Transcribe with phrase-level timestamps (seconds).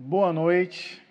[0.00, 1.02] Boa noite.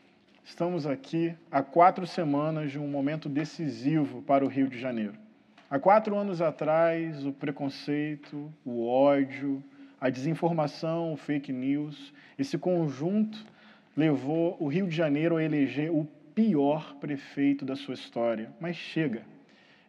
[0.45, 5.11] Estamos aqui há quatro semanas de um momento decisivo para o Rio de Janeiro.
[5.69, 9.61] Há quatro anos atrás, o preconceito, o ódio,
[9.99, 13.37] a desinformação, o fake news, esse conjunto
[13.93, 18.53] levou o Rio de Janeiro a eleger o pior prefeito da sua história.
[18.57, 19.23] Mas chega.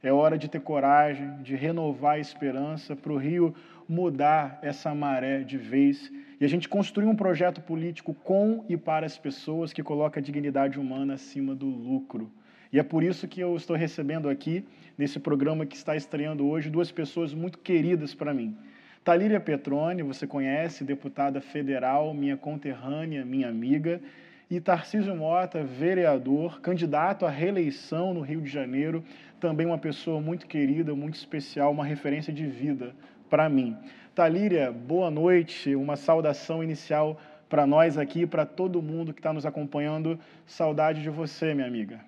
[0.03, 3.55] É hora de ter coragem, de renovar a esperança para o Rio
[3.89, 9.07] mudar essa maré de vez e a gente construir um projeto político com e para
[9.07, 12.31] as pessoas que coloca a dignidade humana acima do lucro.
[12.71, 14.63] E é por isso que eu estou recebendo aqui,
[14.97, 18.55] nesse programa que está estreando hoje, duas pessoas muito queridas para mim.
[19.03, 24.03] Talíria Petrone, você conhece, deputada federal, minha conterrânea, minha amiga,
[24.51, 29.03] e Tarcísio Mota, vereador, candidato à reeleição no Rio de Janeiro,
[29.41, 32.95] também uma pessoa muito querida, muito especial, uma referência de vida
[33.29, 33.77] para mim.
[34.15, 37.17] Talíria, boa noite, uma saudação inicial
[37.49, 40.19] para nós aqui, para todo mundo que está nos acompanhando.
[40.47, 42.01] Saudade de você, minha amiga.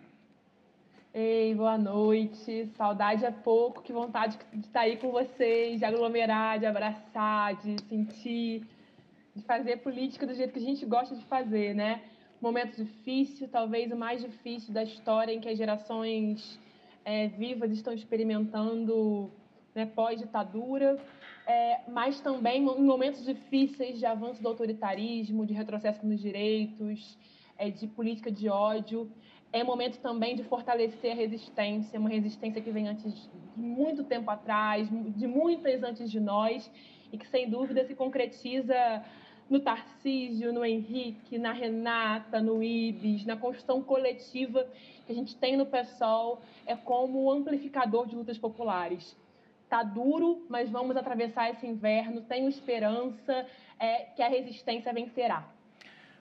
[1.13, 2.69] Ei, boa noite.
[2.77, 7.81] Saudade é pouco, que vontade de estar aí com vocês, de aglomerar, de abraçar, de
[7.83, 8.65] sentir,
[9.35, 12.03] de fazer política do jeito que a gente gosta de fazer, né?
[12.41, 16.59] Momento difícil, talvez o mais difícil da história em que as gerações
[17.05, 19.31] é, vivas estão experimentando
[19.75, 20.99] né, pós-ditadura,
[21.47, 27.19] é, mas também em momentos difíceis de avanço do autoritarismo, de retrocesso nos direitos,
[27.59, 29.11] é, de política de ódio.
[29.53, 34.31] É momento também de fortalecer a resistência, uma resistência que vem antes de muito tempo
[34.31, 36.71] atrás, de muitas antes de nós,
[37.13, 39.05] e que sem dúvida se concretiza
[39.49, 44.65] no Tarcísio, no Henrique, na Renata, no Ibis, na construção coletiva
[45.05, 49.17] que a gente tem no PSOL, é como amplificador de lutas populares.
[49.71, 52.23] Tá duro, mas vamos atravessar esse inverno.
[52.23, 53.47] Tenho esperança
[53.79, 55.47] é, que a resistência vencerá.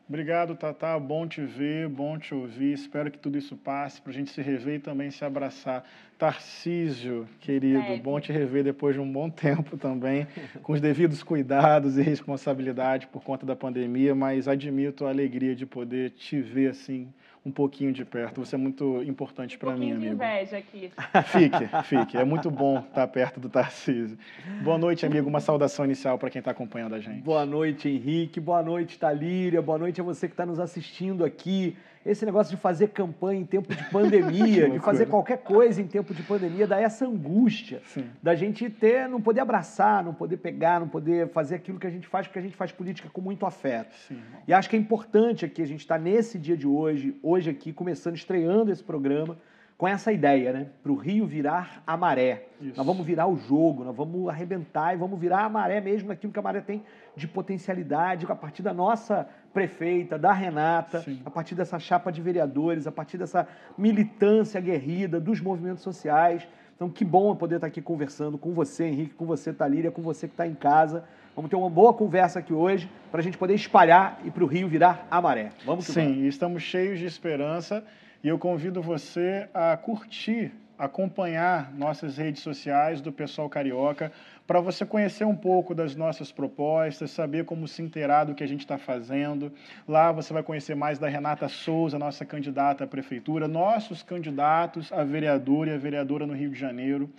[0.08, 1.00] Obrigado, Tatá.
[1.00, 2.74] Bom te ver, bom te ouvir.
[2.74, 5.84] Espero que tudo isso passe para a gente se rever e também se abraçar.
[6.18, 7.98] Tarcísio, querido, é.
[7.98, 10.28] bom te rever depois de um bom tempo também,
[10.62, 15.66] com os devidos cuidados e responsabilidade por conta da pandemia, mas admito a alegria de
[15.66, 17.12] poder te ver assim
[17.46, 18.44] um pouquinho de perto.
[18.44, 20.14] Você é muito importante para mim, amigo.
[20.14, 20.92] inveja aqui.
[21.32, 22.18] Fique, fique.
[22.18, 24.18] É muito bom estar perto do Tarcísio.
[24.64, 25.28] Boa noite, amigo.
[25.30, 27.22] Uma saudação inicial para quem está acompanhando a gente.
[27.22, 28.40] Boa noite, Henrique.
[28.40, 29.62] Boa noite, Talíria.
[29.62, 31.76] Boa noite a você que está nos assistindo aqui.
[32.06, 36.14] Esse negócio de fazer campanha em tempo de pandemia, de fazer qualquer coisa em tempo
[36.14, 38.06] de pandemia, dá essa angústia Sim.
[38.22, 41.90] da gente ter, não poder abraçar, não poder pegar, não poder fazer aquilo que a
[41.90, 43.96] gente faz, porque a gente faz política com muito afeto.
[44.08, 44.22] Sim.
[44.48, 47.50] E acho que é importante aqui a gente estar tá nesse dia de hoje, hoje
[47.50, 49.38] aqui, começando, estreando esse programa,
[49.80, 50.68] com essa ideia, né?
[50.84, 52.48] Para o Rio virar a maré.
[52.60, 52.76] Isso.
[52.76, 56.34] Nós vamos virar o jogo, nós vamos arrebentar e vamos virar a maré mesmo naquilo
[56.34, 56.84] que a maré tem
[57.16, 61.22] de potencialidade, a partir da nossa prefeita, da Renata, Sim.
[61.24, 63.48] a partir dessa chapa de vereadores, a partir dessa
[63.78, 66.46] militância aguerrida dos movimentos sociais.
[66.76, 70.28] Então, que bom poder estar aqui conversando com você, Henrique, com você, Talíria, com você
[70.28, 71.06] que está em casa.
[71.34, 74.48] Vamos ter uma boa conversa aqui hoje para a gente poder espalhar e para o
[74.48, 75.54] Rio virar a maré.
[75.66, 76.26] Vamos Sim, vamos.
[76.26, 77.82] estamos cheios de esperança
[78.24, 84.12] e eu convido você a curtir, acompanhar nossas redes sociais do Pessoal Carioca,
[84.46, 88.48] para você conhecer um pouco das nossas propostas, saber como se inteirar do que a
[88.48, 89.52] gente está fazendo.
[89.88, 95.04] Lá você vai conhecer mais da Renata Souza, nossa candidata à prefeitura, nossos candidatos a
[95.04, 97.10] vereador e a vereadora no Rio de Janeiro.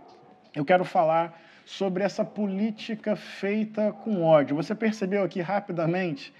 [0.57, 4.55] eu quero falar sobre essa política feita com ódio.
[4.55, 6.33] Você percebeu aqui rapidamente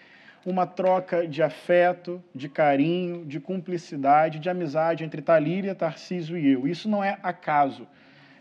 [0.44, 6.68] uma troca de afeto, de carinho, de cumplicidade, de amizade entre Talíria, Tarcísio e eu.
[6.68, 7.88] Isso não é acaso.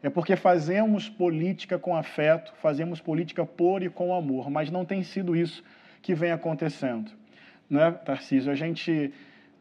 [0.03, 5.03] É porque fazemos política com afeto, fazemos política por e com amor, mas não tem
[5.03, 5.63] sido isso
[6.01, 7.11] que vem acontecendo.
[7.69, 8.51] Né, Tarcísio?
[8.51, 9.13] A gente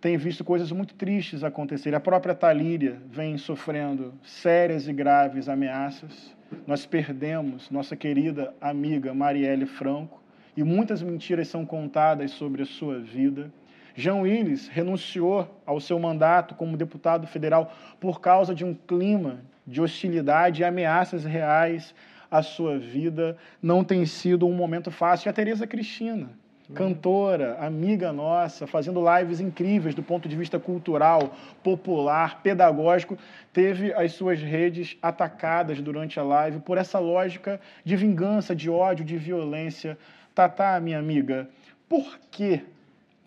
[0.06, 1.98] tem visto coisas muito tristes acontecerem.
[1.98, 6.36] A própria Talíria vem sofrendo sérias e graves ameaças.
[6.68, 10.22] Nós perdemos nossa querida amiga Marielle Franco
[10.56, 13.52] e muitas mentiras são contadas sobre a sua vida.
[13.96, 19.82] Jean Willis renunciou ao seu mandato como deputado federal por causa de um clima de
[19.82, 21.96] hostilidade e ameaças reais
[22.30, 23.36] à sua vida.
[23.60, 25.28] Não tem sido um momento fácil.
[25.28, 26.30] E a Tereza Cristina,
[26.74, 33.18] cantora, amiga nossa, fazendo lives incríveis do ponto de vista cultural, popular, pedagógico,
[33.54, 39.06] teve as suas redes atacadas durante a live por essa lógica de vingança, de ódio,
[39.06, 39.98] de violência.
[40.34, 41.50] Tatá, minha amiga,
[41.88, 42.62] por que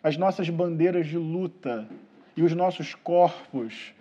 [0.03, 1.87] as nossas bandeiras de luta
[2.37, 3.95] e os nossos corpos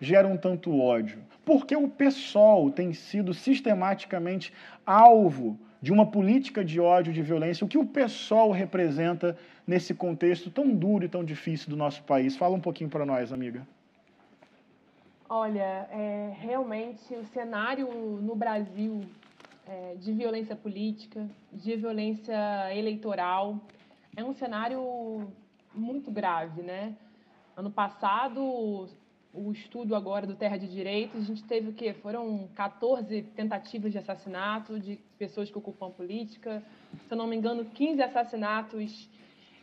[0.00, 1.18] geram tanto ódio?
[1.44, 4.52] Por que o PSOL tem sido sistematicamente
[4.86, 9.36] alvo de uma política de ódio, de violência, o que o PSOL representa
[9.66, 12.36] nesse contexto tão duro e tão difícil do nosso país.
[12.36, 13.66] Fala um pouquinho para nós, amiga.
[15.28, 17.88] Olha, é, realmente o cenário
[18.20, 19.02] no Brasil
[19.66, 22.34] é, de violência política, de violência
[22.74, 23.58] eleitoral,
[24.16, 25.28] é um cenário
[25.72, 26.94] muito grave, né?
[27.56, 28.88] Ano passado,
[29.32, 31.92] o estudo agora do Terra de Direitos, a gente teve o quê?
[31.94, 36.62] Foram 14 tentativas de assassinato de pessoas que ocupam política,
[37.06, 39.08] se eu não me engano, 15 assassinatos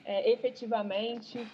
[0.05, 1.45] é, efetivamente.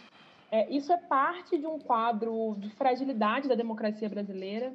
[0.51, 4.73] É, isso é parte de um quadro de fragilidade da democracia brasileira.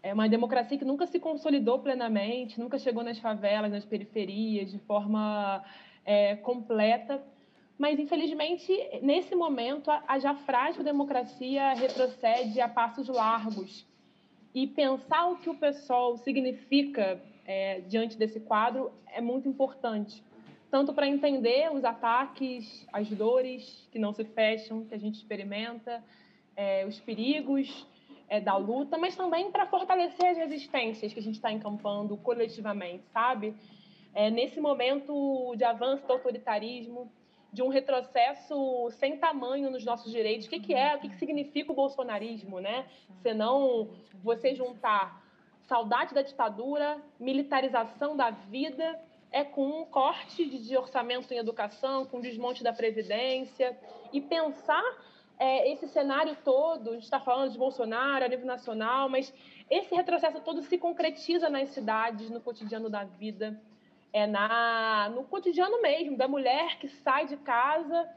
[0.00, 4.78] É uma democracia que nunca se consolidou plenamente, nunca chegou nas favelas, nas periferias, de
[4.80, 5.64] forma
[6.04, 7.20] é, completa
[7.82, 13.84] mas infelizmente nesse momento a, já frágil democracia retrocede a passos largos.
[14.54, 20.22] E pensar o que o pessoal significa é, diante desse quadro é muito importante.
[20.70, 26.04] Tanto para entender os ataques as dores que não se fecham que a gente experimenta
[26.54, 27.84] é, os perigos
[28.28, 33.02] é, da luta mas também para fortalecer as resistências que a gente está encampando coletivamente
[33.12, 33.56] sabe?
[34.14, 37.10] É, nesse momento de avanço do autoritarismo
[37.52, 40.46] de um retrocesso sem tamanho nos nossos direitos.
[40.46, 42.86] O que, que é, o que, que significa o bolsonarismo, né?
[43.22, 43.90] Senão
[44.22, 45.22] você juntar
[45.62, 48.98] saudade da ditadura, militarização da vida,
[49.30, 53.78] é com um corte de orçamento em educação, com desmonte da Previdência,
[54.12, 54.84] e pensar
[55.38, 59.32] é, esse cenário todo, a gente está falando de Bolsonaro a nível nacional, mas
[59.70, 63.58] esse retrocesso todo se concretiza nas cidades, no cotidiano da vida
[64.12, 68.08] é na no cotidiano mesmo da mulher que sai de casa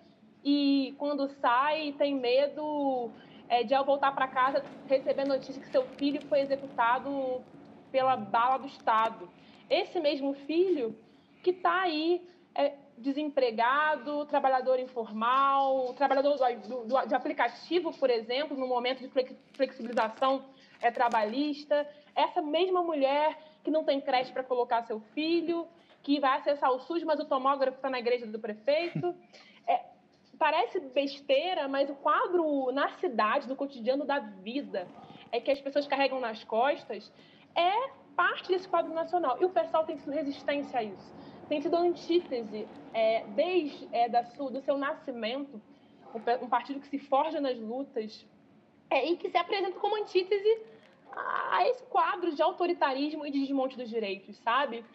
[0.43, 3.11] e quando sai tem medo
[3.47, 7.43] é, de ao voltar para casa receber notícia que seu filho foi executado
[7.91, 9.29] pela bala do Estado.
[9.69, 10.97] Esse mesmo filho
[11.41, 18.67] que está aí é, desempregado, trabalhador informal, trabalhador do, do, de aplicativo, por exemplo, no
[18.67, 19.09] momento de
[19.53, 20.45] flexibilização
[20.81, 21.87] é trabalhista.
[22.15, 25.67] Essa mesma mulher que não tem creche para colocar seu filho,
[26.05, 29.13] que vai acessar o SUS, mas o tomógrafo está na igreja do prefeito.
[29.67, 29.83] É,
[30.37, 34.87] parece besteira, mas o quadro na cidade, no cotidiano da vida,
[35.31, 37.11] é que as pessoas carregam nas costas,
[37.55, 39.37] é parte desse quadro nacional.
[39.41, 41.15] E o pessoal tem sido resistência a isso.
[41.49, 45.59] Tem sido antítese é, desde é, da sua, do seu nascimento,
[46.39, 48.23] um partido que se forja nas lutas
[48.91, 50.61] é, e que se apresenta como antítese
[51.51, 54.85] a esse quadro de autoritarismo e de desmonte dos direitos, sabe?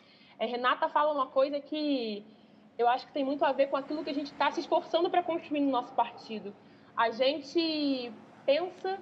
[0.40, 2.24] É, Renata fala uma coisa que
[2.78, 5.10] eu acho que tem muito a ver com aquilo que a gente está se esforçando
[5.10, 6.54] para construir no nosso partido.
[6.96, 8.10] A gente
[8.46, 8.98] pensa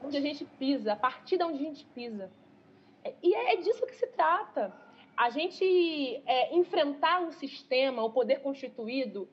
[0.00, 2.30] onde a gente pisa, a partir de onde a gente pisa.
[3.20, 4.72] E é disso que se trata.
[5.16, 9.28] A gente é, enfrentar um sistema, o poder constituído,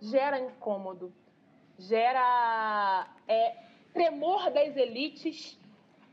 [0.00, 1.12] gera incômodo,
[1.78, 3.56] gera é,
[3.92, 5.60] tremor das elites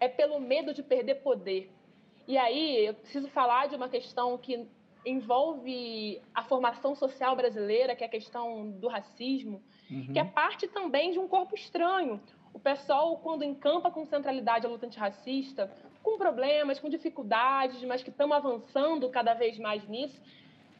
[0.02, 1.72] é pelo medo de perder poder.
[2.30, 4.70] E aí eu preciso falar de uma questão que
[5.04, 10.14] envolve a formação social brasileira, que é a questão do racismo, uhum.
[10.14, 12.22] que é parte também de um corpo estranho.
[12.54, 15.72] O pessoal, quando encampa com centralidade a luta antirracista,
[16.04, 20.22] com problemas, com dificuldades, mas que estamos avançando cada vez mais nisso,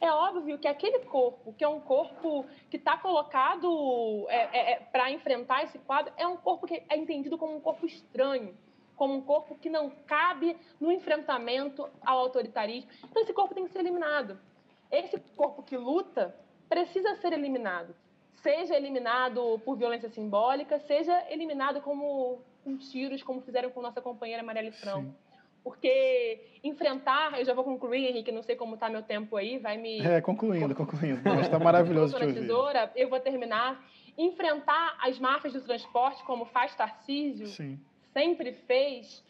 [0.00, 4.76] é óbvio que aquele corpo, que é um corpo que está colocado é, é, é
[4.76, 8.56] para enfrentar esse quadro, é um corpo que é entendido como um corpo estranho,
[9.00, 12.90] como um corpo que não cabe no enfrentamento ao autoritarismo.
[13.02, 14.38] Então, esse corpo tem que ser eliminado.
[14.92, 16.36] Esse corpo que luta
[16.68, 17.96] precisa ser eliminado.
[18.42, 24.42] Seja eliminado por violência simbólica, seja eliminado como com tiros, como fizeram com nossa companheira
[24.42, 25.14] Marielle Franco.
[25.64, 29.78] Porque enfrentar, eu já vou concluir, Henrique, não sei como está meu tempo aí, vai
[29.78, 30.00] me.
[30.00, 31.26] É, concluindo, concluindo.
[31.40, 33.82] Está maravilhoso te tesoura, eu vou terminar.
[34.18, 37.80] Enfrentar as máfias do transporte, como faz Tarcísio, Sim.
[38.12, 39.22] Sempre fez,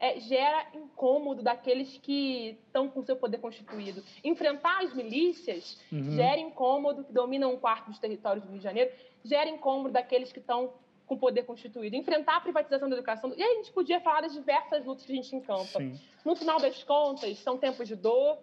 [0.00, 4.02] é, gera incômodo daqueles que estão com seu poder constituído.
[4.22, 6.12] Enfrentar as milícias uhum.
[6.12, 8.90] gera incômodo, que dominam um quarto dos territórios do Rio de Janeiro,
[9.24, 10.72] gera incômodo daqueles que estão
[11.06, 13.32] com poder constituído, enfrentar a privatização da educação.
[13.34, 15.78] E aí a gente podia falar das diversas lutas que a gente encampa.
[15.78, 15.98] Sim.
[16.22, 18.38] No final das contas, são tempos de dor,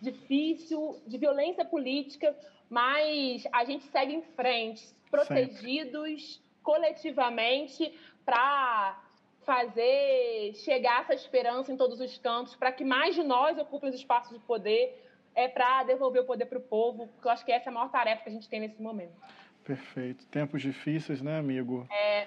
[0.00, 2.34] difícil, de violência política,
[2.70, 6.46] mas a gente segue em frente, protegidos Sempre.
[6.62, 8.98] coletivamente para
[9.46, 13.94] fazer chegar essa esperança em todos os cantos, para que mais de nós ocupem os
[13.94, 15.00] espaços de poder,
[15.36, 17.74] é para devolver o poder para o povo, porque eu acho que essa é a
[17.74, 19.14] maior tarefa que a gente tem nesse momento.
[19.62, 20.26] Perfeito.
[20.26, 21.86] Tempos difíceis, né, amigo?
[21.90, 22.26] É,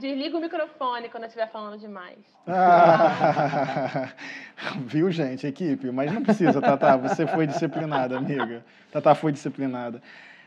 [0.00, 2.18] desliga o microfone quando eu estiver falando demais.
[2.46, 4.12] Ah,
[4.86, 5.90] viu, gente, equipe?
[5.90, 6.96] Mas não precisa, Tatá.
[6.96, 8.64] Você foi disciplinada, amiga.
[8.92, 10.00] Tatá foi disciplinada.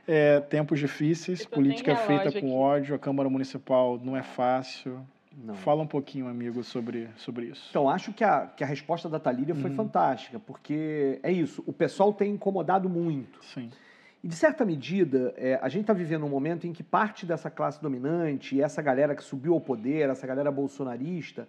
[0.07, 5.05] É, tempos difíceis, política feita com ódio, a Câmara Municipal não é fácil.
[5.43, 5.55] Não.
[5.55, 7.67] Fala um pouquinho, amigo, sobre, sobre isso.
[7.69, 9.75] Então, acho que a, que a resposta da Talíria foi uhum.
[9.75, 13.43] fantástica, porque é isso, o pessoal tem incomodado muito.
[13.45, 13.69] Sim.
[14.21, 17.49] E, de certa medida, é, a gente está vivendo um momento em que parte dessa
[17.49, 21.47] classe dominante, essa galera que subiu ao poder, essa galera bolsonarista,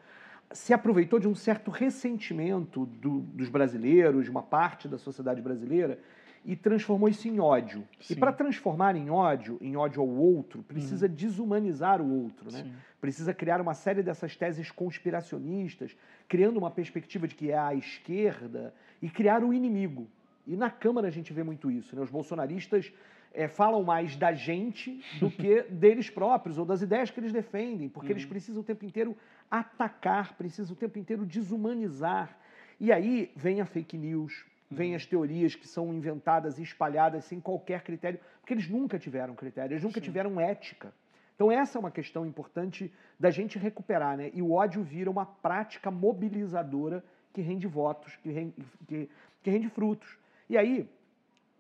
[0.53, 5.99] se aproveitou de um certo ressentimento do, dos brasileiros, de uma parte da sociedade brasileira,
[6.45, 7.87] e transformou isso em ódio.
[8.01, 8.15] Sim.
[8.15, 11.15] E para transformar em ódio, em ódio ao outro, precisa uhum.
[11.15, 12.67] desumanizar o outro, né?
[13.01, 15.97] Precisa criar uma série dessas teses conspiracionistas,
[16.29, 20.07] criando uma perspectiva de que é a esquerda e criar o inimigo.
[20.47, 21.95] E na Câmara a gente vê muito isso.
[21.95, 22.03] Né?
[22.03, 22.93] Os bolsonaristas
[23.33, 27.89] é, falam mais da gente do que deles próprios ou das ideias que eles defendem,
[27.89, 28.19] porque uhum.
[28.19, 29.17] eles precisam o tempo inteiro
[29.51, 32.37] atacar, precisam o tempo inteiro desumanizar.
[32.79, 34.97] E aí vem a fake news, vem uhum.
[34.97, 39.75] as teorias que são inventadas e espalhadas sem qualquer critério, porque eles nunca tiveram critério,
[39.75, 40.05] eles nunca Sim.
[40.05, 40.93] tiveram ética.
[41.35, 44.31] Então essa é uma questão importante da gente recuperar, né?
[44.35, 48.55] E o ódio vira uma prática mobilizadora que rende votos, que rende,
[48.87, 49.11] que,
[49.43, 50.19] que rende frutos.
[50.49, 50.89] E aí,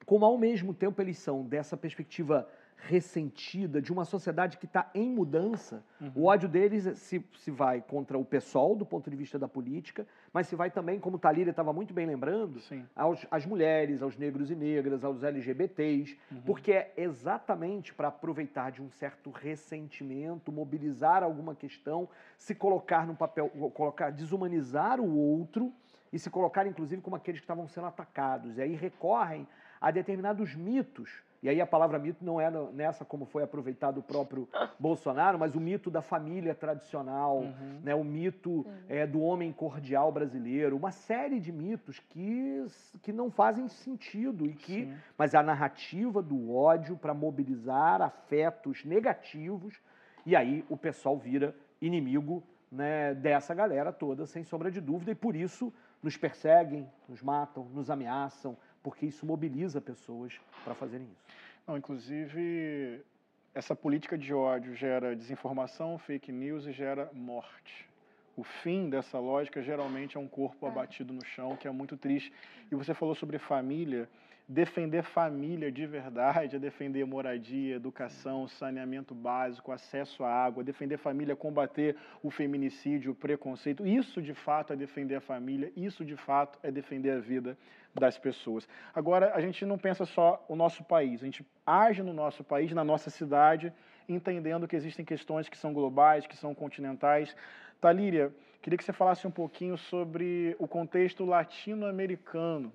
[0.05, 2.49] como ao mesmo tempo eles são dessa perspectiva
[2.87, 6.13] ressentida de uma sociedade que está em mudança, uhum.
[6.15, 10.07] o ódio deles se, se vai contra o pessoal do ponto de vista da política,
[10.33, 12.61] mas se vai também, como Talíria estava muito bem lembrando,
[12.97, 16.41] aos, às mulheres, aos negros e negras, aos LGBTs, uhum.
[16.43, 22.09] porque é exatamente para aproveitar de um certo ressentimento, mobilizar alguma questão,
[22.39, 25.73] se colocar no papel, colocar, desumanizar o outro
[26.13, 28.59] e se colocar, inclusive, como aqueles que estavam sendo atacados.
[28.59, 29.47] E aí recorrem
[29.81, 31.23] a determinados mitos.
[31.43, 35.55] E aí a palavra mito não é nessa como foi aproveitado o próprio Bolsonaro, mas
[35.55, 37.81] o mito da família tradicional, uhum.
[37.83, 42.67] né, o mito é, do homem cordial brasileiro, uma série de mitos que,
[43.03, 44.95] que não fazem sentido e que, Sim.
[45.17, 49.81] mas a narrativa do ódio para mobilizar afetos negativos
[50.27, 55.15] e aí o pessoal vira inimigo né, dessa galera toda, sem sombra de dúvida, e
[55.15, 60.33] por isso nos perseguem, nos matam, nos ameaçam, porque isso mobiliza pessoas
[60.65, 61.25] para fazerem isso.
[61.67, 63.03] Não, inclusive,
[63.55, 67.89] essa política de ódio gera desinformação, fake news e gera morte.
[68.37, 70.69] O fim dessa lógica geralmente é um corpo é.
[70.71, 72.33] abatido no chão, que é muito triste.
[72.71, 74.09] E você falou sobre família
[74.51, 81.37] defender família de verdade é defender moradia, educação, saneamento básico, acesso à água, defender família,
[81.37, 83.87] combater o feminicídio, o preconceito.
[83.87, 87.57] Isso de fato é defender a família, isso de fato é defender a vida
[87.95, 88.69] das pessoas.
[88.93, 92.73] Agora, a gente não pensa só o nosso país, a gente age no nosso país,
[92.73, 93.73] na nossa cidade,
[94.09, 97.37] entendendo que existem questões que são globais, que são continentais.
[97.81, 102.73] Talíria, queria que você falasse um pouquinho sobre o contexto latino-americano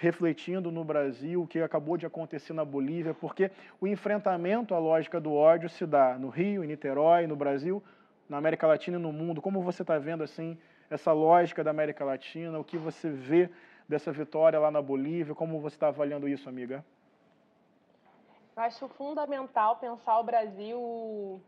[0.00, 3.50] refletindo no Brasil o que acabou de acontecer na Bolívia, porque
[3.80, 7.82] o enfrentamento à lógica do ódio se dá no Rio, em Niterói, no Brasil,
[8.28, 9.42] na América Latina e no mundo.
[9.42, 10.56] Como você está vendo assim
[10.88, 12.58] essa lógica da América Latina?
[12.58, 13.50] O que você vê
[13.88, 15.34] dessa vitória lá na Bolívia?
[15.34, 16.84] Como você está avaliando isso, amiga?
[18.56, 21.40] Eu acho fundamental pensar o Brasil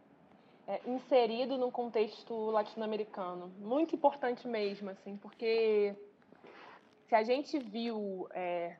[0.67, 3.53] é, inserido no contexto latino-americano.
[3.61, 5.95] Muito importante mesmo, assim, porque
[7.11, 8.77] se a gente viu é,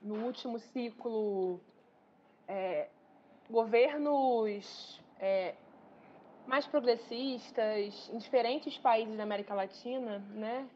[0.00, 1.60] no último ciclo,
[2.48, 2.88] é,
[3.50, 5.54] governos é,
[6.46, 10.66] mais progressistas em diferentes países da América Latina, né?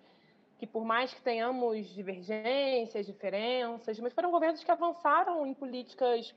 [0.58, 6.34] que por mais que tenhamos divergências, diferenças, mas foram governos que avançaram em políticas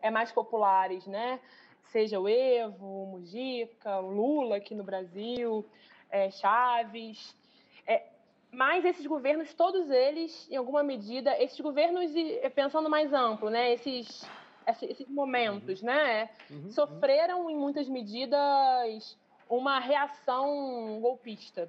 [0.00, 1.40] é, mais populares, né?
[1.86, 5.68] Seja o Evo, o Mujica, o Lula aqui no Brasil,
[6.08, 7.36] é, Chaves.
[8.54, 12.10] É, mas esses governos, todos eles, em alguma medida, esses governos,
[12.54, 13.72] pensando mais amplo, né?
[13.72, 14.24] Esses,
[14.82, 15.86] esses momentos, uhum.
[15.86, 16.30] né?
[16.48, 16.70] Uhum.
[16.70, 19.18] Sofreram, em muitas medidas,
[19.50, 21.68] uma reação golpista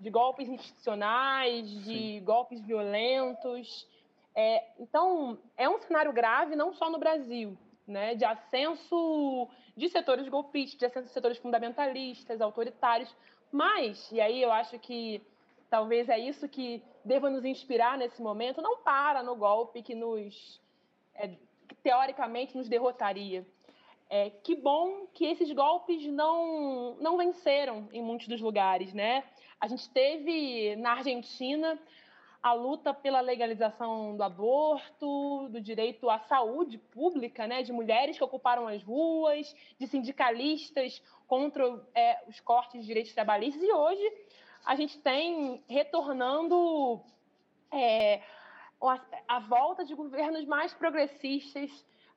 [0.00, 2.24] de golpes institucionais, de Sim.
[2.24, 3.86] golpes violentos.
[4.34, 7.56] É, então, é um cenário grave não só no Brasil,
[7.86, 13.14] né, de ascenso de setores golpistas, de ascenso de setores fundamentalistas, autoritários,
[13.50, 15.22] mas, e aí eu acho que
[15.68, 20.60] talvez é isso que deva nos inspirar nesse momento, não para no golpe que nos,
[21.14, 21.30] é,
[21.82, 23.46] teoricamente, nos derrotaria.
[24.08, 29.24] É, que bom que esses golpes não, não venceram em muitos dos lugares, né?
[29.60, 31.78] A gente teve na Argentina
[32.40, 37.64] a luta pela legalização do aborto, do direito à saúde pública, né?
[37.64, 43.60] De mulheres que ocuparam as ruas, de sindicalistas contra é, os cortes de direitos trabalhistas
[43.60, 44.12] e hoje
[44.66, 47.00] a gente tem retornando
[47.72, 48.20] é,
[49.28, 51.70] a, volta de governos mais progressistas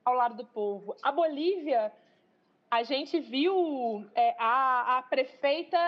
[0.04, 0.96] ao lado do povo.
[1.00, 1.92] A Bolívia,
[2.68, 5.78] a gente viu é, a, a prefeita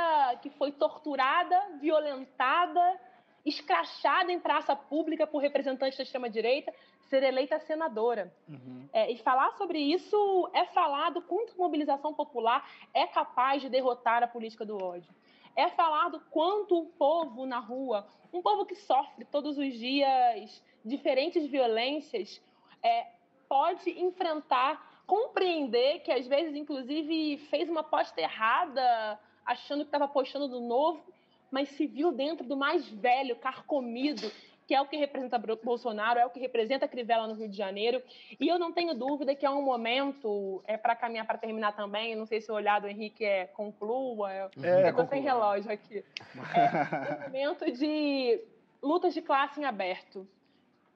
[0.40, 3.00] que foi torturada, violentada,
[3.44, 6.72] escrachada em praça pública por representantes da extrema-direita,
[7.08, 8.32] ser eleita senadora.
[8.48, 8.88] Uhum.
[8.92, 14.22] É, e falar sobre isso é falar do quanto mobilização popular é capaz de derrotar
[14.22, 15.12] a política do ódio.
[15.54, 20.62] É falar do quanto o povo na rua, um povo que sofre todos os dias
[20.84, 22.40] diferentes violências,
[22.82, 23.06] é,
[23.48, 30.48] pode enfrentar, compreender que às vezes, inclusive, fez uma aposta errada, achando que estava apostando
[30.48, 31.02] no novo,
[31.50, 34.32] mas se viu dentro do mais velho, carcomido,
[34.72, 37.54] que é o que representa Bolsonaro, é o que representa a Crivella no Rio de
[37.54, 38.02] Janeiro.
[38.40, 42.16] E eu não tenho dúvida que é um momento, é para caminhar para terminar também,
[42.16, 44.44] não sei se o olhar do Henrique é conclua, é,
[44.86, 46.02] eu estou sem relógio aqui.
[46.54, 48.40] É um momento de
[48.82, 50.26] lutas de classe em aberto.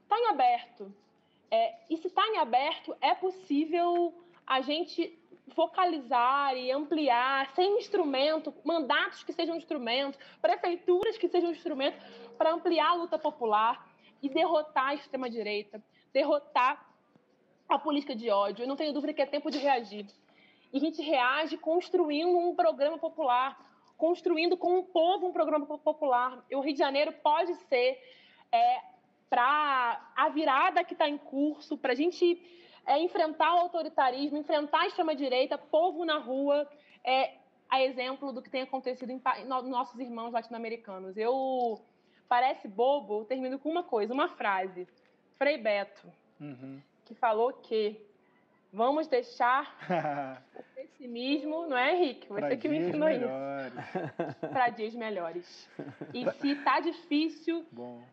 [0.05, 0.91] Está em aberto.
[1.51, 4.15] É, e se está em aberto, é possível
[4.47, 5.19] a gente
[5.55, 11.99] focalizar e ampliar, sem instrumento, mandatos que sejam instrumentos, prefeituras que sejam instrumentos
[12.37, 13.89] para ampliar a luta popular
[14.23, 15.83] e derrotar a extrema-direita,
[16.13, 16.85] derrotar
[17.69, 18.65] a política de ódio.
[18.65, 20.07] Eu não tenho dúvida que é tempo de reagir.
[20.73, 23.59] E a gente reage construindo um programa popular,
[23.97, 26.45] construindo com o povo um programa popular.
[26.51, 28.01] E o Rio de Janeiro pode ser
[28.53, 28.81] é,
[29.31, 32.41] para a virada que está em curso, para a gente
[32.87, 36.69] é, enfrentar o autoritarismo, enfrentar a extrema-direita, povo na rua,
[37.05, 37.35] é,
[37.69, 41.17] a exemplo do que tem acontecido em, em nossos irmãos latino-americanos.
[41.17, 41.81] Eu
[42.29, 44.87] parece bobo, termino com uma coisa, uma frase.
[45.37, 46.81] Frei Beto, uhum.
[47.05, 48.01] que falou que
[48.73, 49.77] Vamos deixar
[50.55, 52.29] o pessimismo, não é, Henrique?
[52.29, 53.73] Você pra que me ensinou melhores.
[53.73, 54.49] isso.
[54.53, 55.71] Para dias melhores.
[56.13, 57.65] E se tá difícil,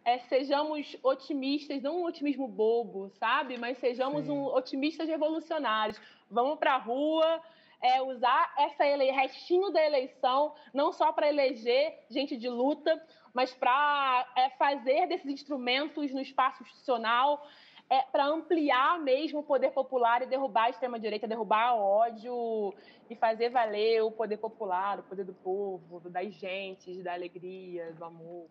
[0.05, 3.57] é, sejamos otimistas, não um otimismo bobo, sabe?
[3.57, 5.99] Mas sejamos um otimistas revolucionários.
[6.29, 7.41] Vamos para a rua,
[7.81, 9.11] é, usar essa ele...
[9.11, 13.01] restinho da eleição, não só para eleger gente de luta,
[13.33, 17.45] mas para é, fazer desses instrumentos no espaço institucional
[17.89, 22.73] é, para ampliar mesmo o poder popular e derrubar a extrema-direita, derrubar o ódio
[23.09, 28.03] e fazer valer o poder popular, o poder do povo, das gentes, da alegria, do
[28.03, 28.47] amor,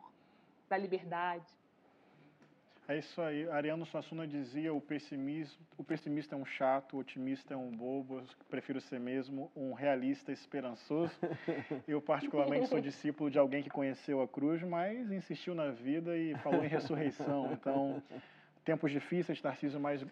[0.68, 1.46] da liberdade.
[2.88, 3.48] É isso aí.
[3.48, 8.18] Ariano Suassuna dizia: o pessimismo, o pessimista é um chato, o otimista é um bobo.
[8.18, 11.12] Eu prefiro ser mesmo um realista esperançoso.
[11.86, 16.34] Eu, particularmente, sou discípulo de alguém que conheceu a cruz, mas insistiu na vida e
[16.38, 17.52] falou em ressurreição.
[17.52, 18.02] Então,
[18.64, 20.08] tempos difíceis, Tarcísio, mas uh,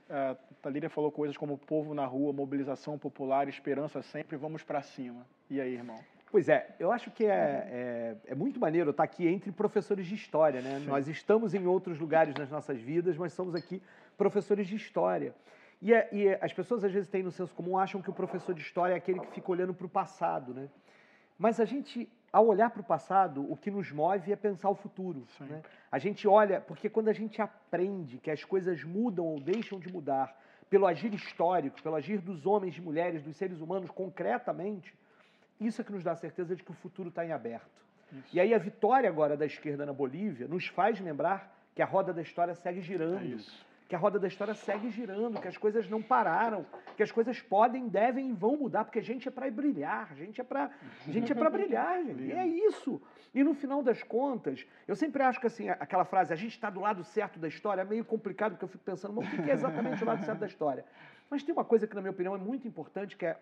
[0.60, 5.26] Talíria falou coisas como povo na rua, mobilização popular, esperança sempre, vamos para cima.
[5.48, 5.98] E aí, irmão?
[6.30, 10.14] Pois é, eu acho que é, é, é muito maneiro estar aqui entre professores de
[10.14, 10.78] história, né?
[10.78, 10.86] Sim.
[10.86, 13.82] Nós estamos em outros lugares nas nossas vidas, mas somos aqui
[14.16, 15.34] professores de história.
[15.82, 18.12] E, é, e é, as pessoas às vezes têm no senso comum, acham que o
[18.12, 20.68] professor de história é aquele que fica olhando para o passado, né?
[21.36, 24.74] Mas a gente ao olhar para o passado, o que nos move é pensar o
[24.74, 25.26] futuro.
[25.40, 25.62] Né?
[25.90, 29.92] A gente olha, porque quando a gente aprende que as coisas mudam ou deixam de
[29.92, 30.36] mudar
[30.68, 34.94] pelo agir histórico, pelo agir dos homens, de mulheres, dos seres humanos concretamente,
[35.60, 37.68] isso é que nos dá a certeza de que o futuro está em aberto.
[38.12, 38.36] Isso.
[38.36, 42.12] E aí a vitória agora da esquerda na Bolívia nos faz lembrar que a roda
[42.12, 43.22] da história segue girando.
[43.22, 43.24] É
[43.90, 46.64] que a roda da história segue girando, que as coisas não pararam,
[46.96, 50.14] que as coisas podem, devem e vão mudar, porque a gente é para brilhar, a
[50.14, 50.70] gente é para
[51.08, 52.22] gente é para brilhar, gente.
[52.22, 53.02] E é isso.
[53.34, 56.70] E no final das contas, eu sempre acho que assim, aquela frase, a gente está
[56.70, 59.50] do lado certo da história, é meio complicado, porque eu fico pensando, mas o que
[59.50, 60.84] é exatamente o lado certo da história?
[61.28, 63.36] Mas tem uma coisa que, na minha opinião, é muito importante, que é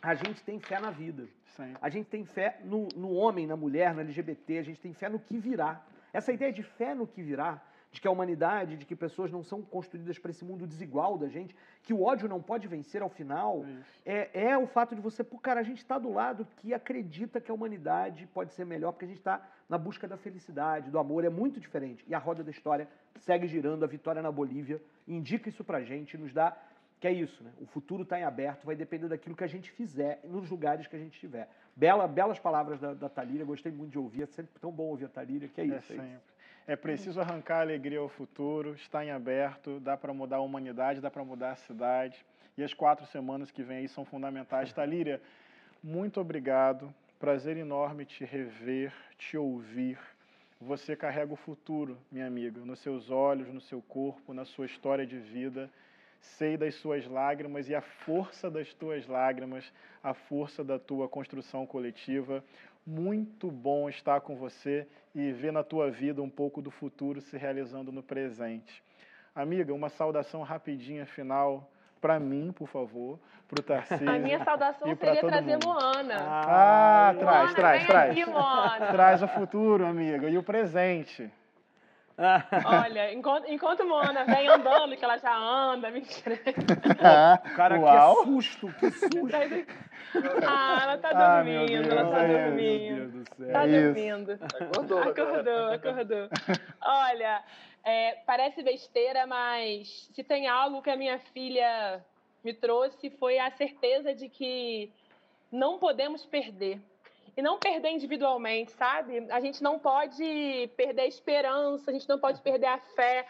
[0.00, 1.28] a gente tem fé na vida.
[1.54, 1.74] Sim.
[1.82, 5.10] A gente tem fé no, no homem, na mulher, no LGBT, a gente tem fé
[5.10, 5.82] no que virá.
[6.14, 7.60] Essa ideia de fé no que virá,
[7.96, 11.28] de que a humanidade, de que pessoas não são construídas para esse mundo desigual da
[11.28, 13.64] gente, que o ódio não pode vencer ao final,
[14.04, 17.40] é, é, o fato de você, pô, cara, a gente está do lado que acredita
[17.40, 20.98] que a humanidade pode ser melhor, porque a gente está na busca da felicidade, do
[20.98, 22.04] amor, é muito diferente.
[22.06, 22.86] E a roda da história
[23.20, 26.54] segue girando, a vitória na Bolívia indica isso pra gente, nos dá
[27.00, 27.52] que é isso, né?
[27.60, 30.96] O futuro está em aberto, vai depender daquilo que a gente fizer nos lugares que
[30.96, 31.48] a gente estiver.
[31.74, 35.04] Bela, belas palavras da, da Talíria, gostei muito de ouvir, é sempre tão bom ouvir
[35.04, 35.92] a Talíria, que é, é isso.
[35.92, 36.35] É, sempre.
[36.66, 41.00] É preciso arrancar a alegria ao futuro, está em aberto, dá para mudar a humanidade,
[41.00, 42.24] dá para mudar a cidade.
[42.58, 44.72] E as quatro semanas que vêm aí são fundamentais.
[44.74, 45.20] Talíria,
[45.82, 46.92] muito obrigado.
[47.20, 49.98] Prazer enorme te rever, te ouvir.
[50.60, 55.06] Você carrega o futuro, minha amiga, nos seus olhos, no seu corpo, na sua história
[55.06, 55.70] de vida
[56.20, 61.66] sei das suas lágrimas e a força das tuas lágrimas, a força da tua construção
[61.66, 62.44] coletiva.
[62.86, 67.38] Muito bom estar com você e ver na tua vida um pouco do futuro se
[67.38, 68.84] realizando no presente.
[69.34, 71.70] Amiga, uma saudação rapidinha final
[72.02, 74.10] para mim, por favor, para o Tarcísio.
[74.10, 75.64] A minha saudação seria trazer mundo.
[75.64, 76.16] Moana.
[76.18, 78.10] Ah, ah traz, Moana, traz, traz.
[78.10, 81.32] Aqui, traz o futuro, amiga, e o presente.
[82.64, 86.38] Olha, enquanto, enquanto Moana vem andando, que ela já anda, mentira.
[87.54, 88.16] Cara, Uau.
[88.16, 89.36] que susto, que susto.
[90.46, 93.24] Ah, ela tá ah, dormindo, ah, ela tá é, dormindo.
[93.52, 94.32] Tá dormindo.
[94.32, 96.28] Acordou, acordou, acordou.
[96.80, 97.44] Olha,
[97.84, 102.02] é, parece besteira, mas se tem algo que a minha filha
[102.42, 104.90] me trouxe foi a certeza de que
[105.52, 106.80] não podemos perder
[107.36, 109.26] e não perder individualmente, sabe?
[109.30, 113.26] A gente não pode perder a esperança, a gente não pode perder a fé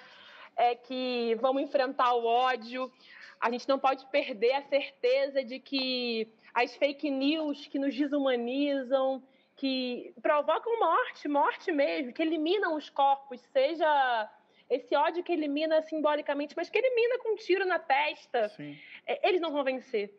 [0.57, 2.91] é, que vamos enfrentar o ódio,
[3.41, 9.23] a gente não pode perder a certeza de que as fake news que nos desumanizam,
[9.57, 14.31] que provocam morte, morte mesmo, que eliminam os corpos, seja
[14.71, 18.79] esse ódio que elimina simbolicamente, mas que elimina com um tiro na testa, Sim.
[19.07, 20.13] É, eles não vão vencer.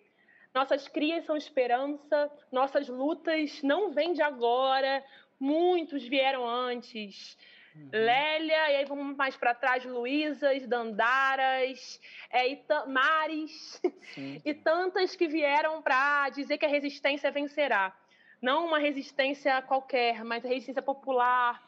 [0.57, 5.05] Nossas crias são esperança, nossas lutas não vêm de agora,
[5.39, 7.37] muitos vieram antes.
[7.75, 7.89] Uhum.
[7.93, 13.79] Lélia, e aí vamos mais para trás, Luísas, Dandaras, é, e Mares,
[14.43, 17.95] e tantas que vieram para dizer que a resistência vencerá.
[18.41, 21.63] Não uma resistência qualquer, mas a resistência popular,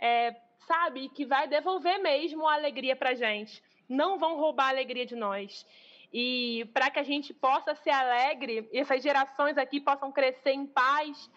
[0.00, 0.34] é,
[0.66, 1.08] sabe?
[1.10, 3.62] Que vai devolver mesmo a alegria para gente.
[3.88, 5.64] Não vão roubar a alegria de nós.
[6.12, 10.66] E para que a gente possa ser alegre e essas gerações aqui possam crescer em
[10.66, 11.30] paz,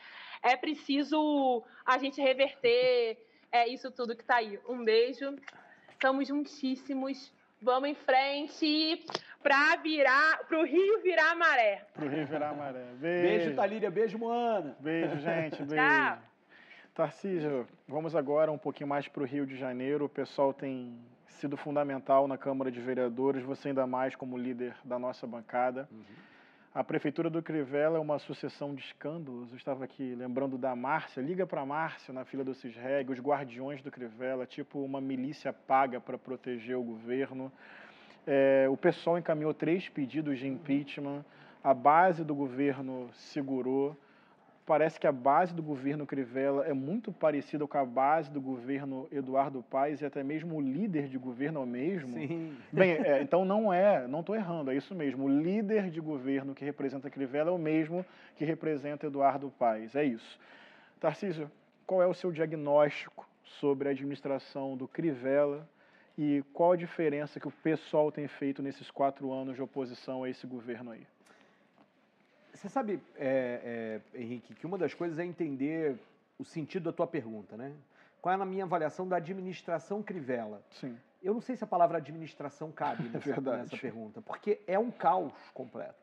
[0.44, 3.18] é preciso a gente reverter
[3.52, 4.60] é, isso tudo que está aí.
[4.68, 5.34] Um beijo,
[5.92, 9.06] estamos juntíssimos, vamos em frente
[9.42, 11.86] para virar, para o Rio virar maré.
[11.94, 12.86] Para o Rio virar maré.
[12.96, 14.76] Beijo, beijo Talíria, beijo, Moana.
[14.80, 15.76] Beijo, gente, beijo.
[15.76, 16.18] Tchau.
[16.94, 20.06] Tarcísio, vamos agora um pouquinho mais para o Rio de Janeiro.
[20.06, 20.98] O pessoal tem
[21.36, 25.88] sido fundamental na Câmara de Vereadores, você ainda mais como líder da nossa bancada.
[25.91, 26.04] Uhum.
[26.74, 29.50] A Prefeitura do Crivella é uma sucessão de escândalos.
[29.50, 33.19] Eu estava aqui lembrando da Márcia, liga para a Márcia na fila do Cisreg, os
[33.19, 37.52] guardiões do Crivella, tipo uma milícia paga para proteger o governo.
[38.28, 41.24] É, o pessoal encaminhou três pedidos de impeachment,
[41.63, 43.95] a base do governo segurou
[44.65, 49.08] parece que a base do governo Crivella é muito parecida com a base do governo
[49.12, 52.17] Eduardo Paes e até mesmo o líder de governo é o mesmo.
[52.17, 52.58] Sim.
[52.71, 55.25] Bem, é, então não é, não estou errando, é isso mesmo.
[55.25, 58.04] O líder de governo que representa Crivella é o mesmo
[58.36, 60.39] que representa Eduardo Paes, é isso.
[60.99, 61.49] Tarcísio,
[61.86, 65.67] qual é o seu diagnóstico sobre a administração do Crivella
[66.17, 70.30] e qual a diferença que o pessoal tem feito nesses quatro anos de oposição a
[70.30, 71.06] esse governo aí?
[72.56, 75.98] Você sabe, é, é, Henrique, que uma das coisas é entender
[76.39, 77.74] o sentido da tua pergunta, né?
[78.22, 80.62] Qual é a minha avaliação da administração Crivella?
[80.72, 80.98] Sim.
[81.22, 84.89] Eu não sei se a palavra administração cabe nessa, é nessa pergunta, porque é um
[84.89, 85.96] caos completo.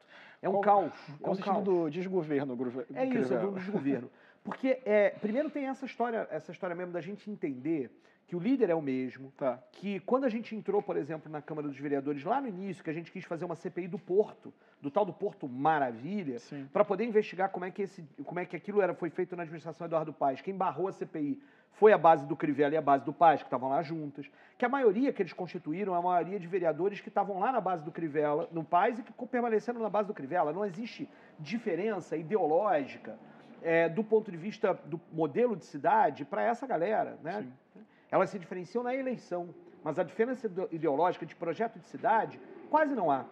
[0.43, 0.93] É um qual, caos.
[1.21, 2.57] Qual é um o sentido do desgoverno?
[2.95, 4.11] É isso, é do desgoverno.
[4.45, 7.91] Porque, é, primeiro, tem essa história, essa história mesmo da gente entender
[8.27, 9.59] que o líder é o mesmo, tá.
[9.73, 12.89] que quando a gente entrou, por exemplo, na Câmara dos Vereadores, lá no início, que
[12.89, 16.39] a gente quis fazer uma CPI do Porto, do tal do Porto Maravilha,
[16.73, 19.43] para poder investigar como é, que esse, como é que aquilo era, foi feito na
[19.43, 20.41] administração Eduardo Paes.
[20.41, 23.47] Quem barrou a CPI foi a base do Crivella e a base do Paes, que
[23.47, 27.09] estavam lá juntas, que a maioria que eles constituíram é a maioria de vereadores que
[27.09, 30.53] estavam lá na base do Crivella, no Paes, e que permaneceram na base do Crivella.
[30.53, 31.09] Não existe
[31.39, 33.19] diferença ideológica
[33.63, 37.43] é, do ponto de vista do modelo de cidade para essa galera, né?
[37.43, 37.53] Sim.
[38.12, 42.38] Elas se diferenciam na eleição, mas a diferença ideológica de projeto de cidade
[42.70, 43.25] quase não há.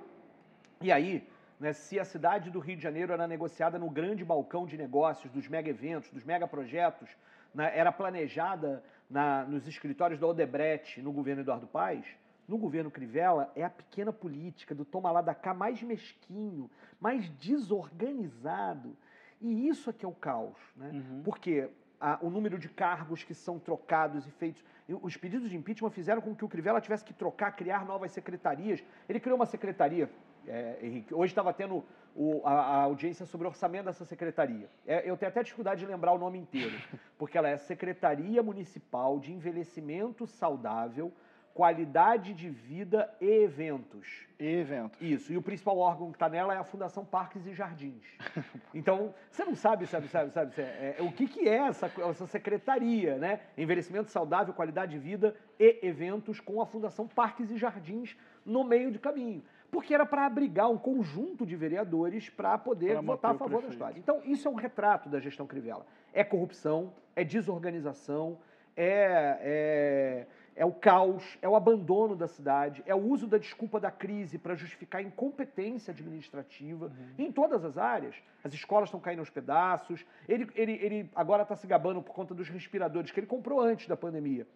[0.81, 1.29] E aí,
[1.61, 5.31] né, se a cidade do Rio de Janeiro era negociada no grande balcão de negócios,
[5.31, 7.11] dos mega eventos, dos mega projetos,
[7.55, 12.07] né, era planejada na, nos escritórios da Odebrecht no governo Eduardo Paes,
[12.49, 17.29] no governo Crivella é a pequena política do toma lá da cá mais mesquinho, mais
[17.29, 18.97] desorganizado.
[19.43, 20.91] E isso é que é o caos, né?
[20.93, 21.23] Uhum.
[21.23, 21.69] Porque
[22.01, 24.65] a, o número de cargos que são trocados e feitos.
[25.03, 28.83] Os pedidos de impeachment fizeram com que o Crivella tivesse que trocar, criar novas secretarias.
[29.09, 30.11] Ele criou uma secretaria,
[30.47, 31.15] é, Henrique.
[31.15, 31.85] Hoje estava tendo
[32.17, 34.69] o, a, a, audiência sobre o orçamento dessa secretaria.
[34.87, 36.77] É, eu tenho até dificuldade de lembrar o nome inteiro,
[37.19, 41.13] porque ela é Secretaria Municipal de Envelhecimento Saudável
[41.55, 44.27] qualidade de vida e eventos.
[44.39, 45.01] E eventos.
[45.01, 45.33] Isso.
[45.33, 48.05] E o principal órgão que está nela é a Fundação Parques e Jardins.
[48.73, 52.25] Então, você não sabe, sabe, sabe, sabe, é, é, o que, que é essa, essa
[52.29, 53.41] secretaria, né?
[53.59, 58.93] Envelhecimento saudável, qualidade de vida e eventos com a Fundação Parques e Jardins no meio
[58.93, 59.43] de caminho.
[59.73, 63.69] Porque era para abrigar um conjunto de vereadores para poder pra votar a favor da
[63.69, 63.99] história.
[63.99, 65.85] Então, isso é um retrato da gestão Crivella.
[66.13, 68.39] É corrupção, é desorganização,
[68.77, 70.27] é, é
[70.61, 74.37] é o caos, é o abandono da cidade, é o uso da desculpa da crise
[74.37, 77.15] para justificar incompetência administrativa uhum.
[77.17, 78.15] em todas as áreas.
[78.45, 80.05] As escolas estão caindo aos pedaços.
[80.29, 83.87] Ele, ele, ele agora está se gabando por conta dos respiradores que ele comprou antes
[83.87, 84.47] da pandemia.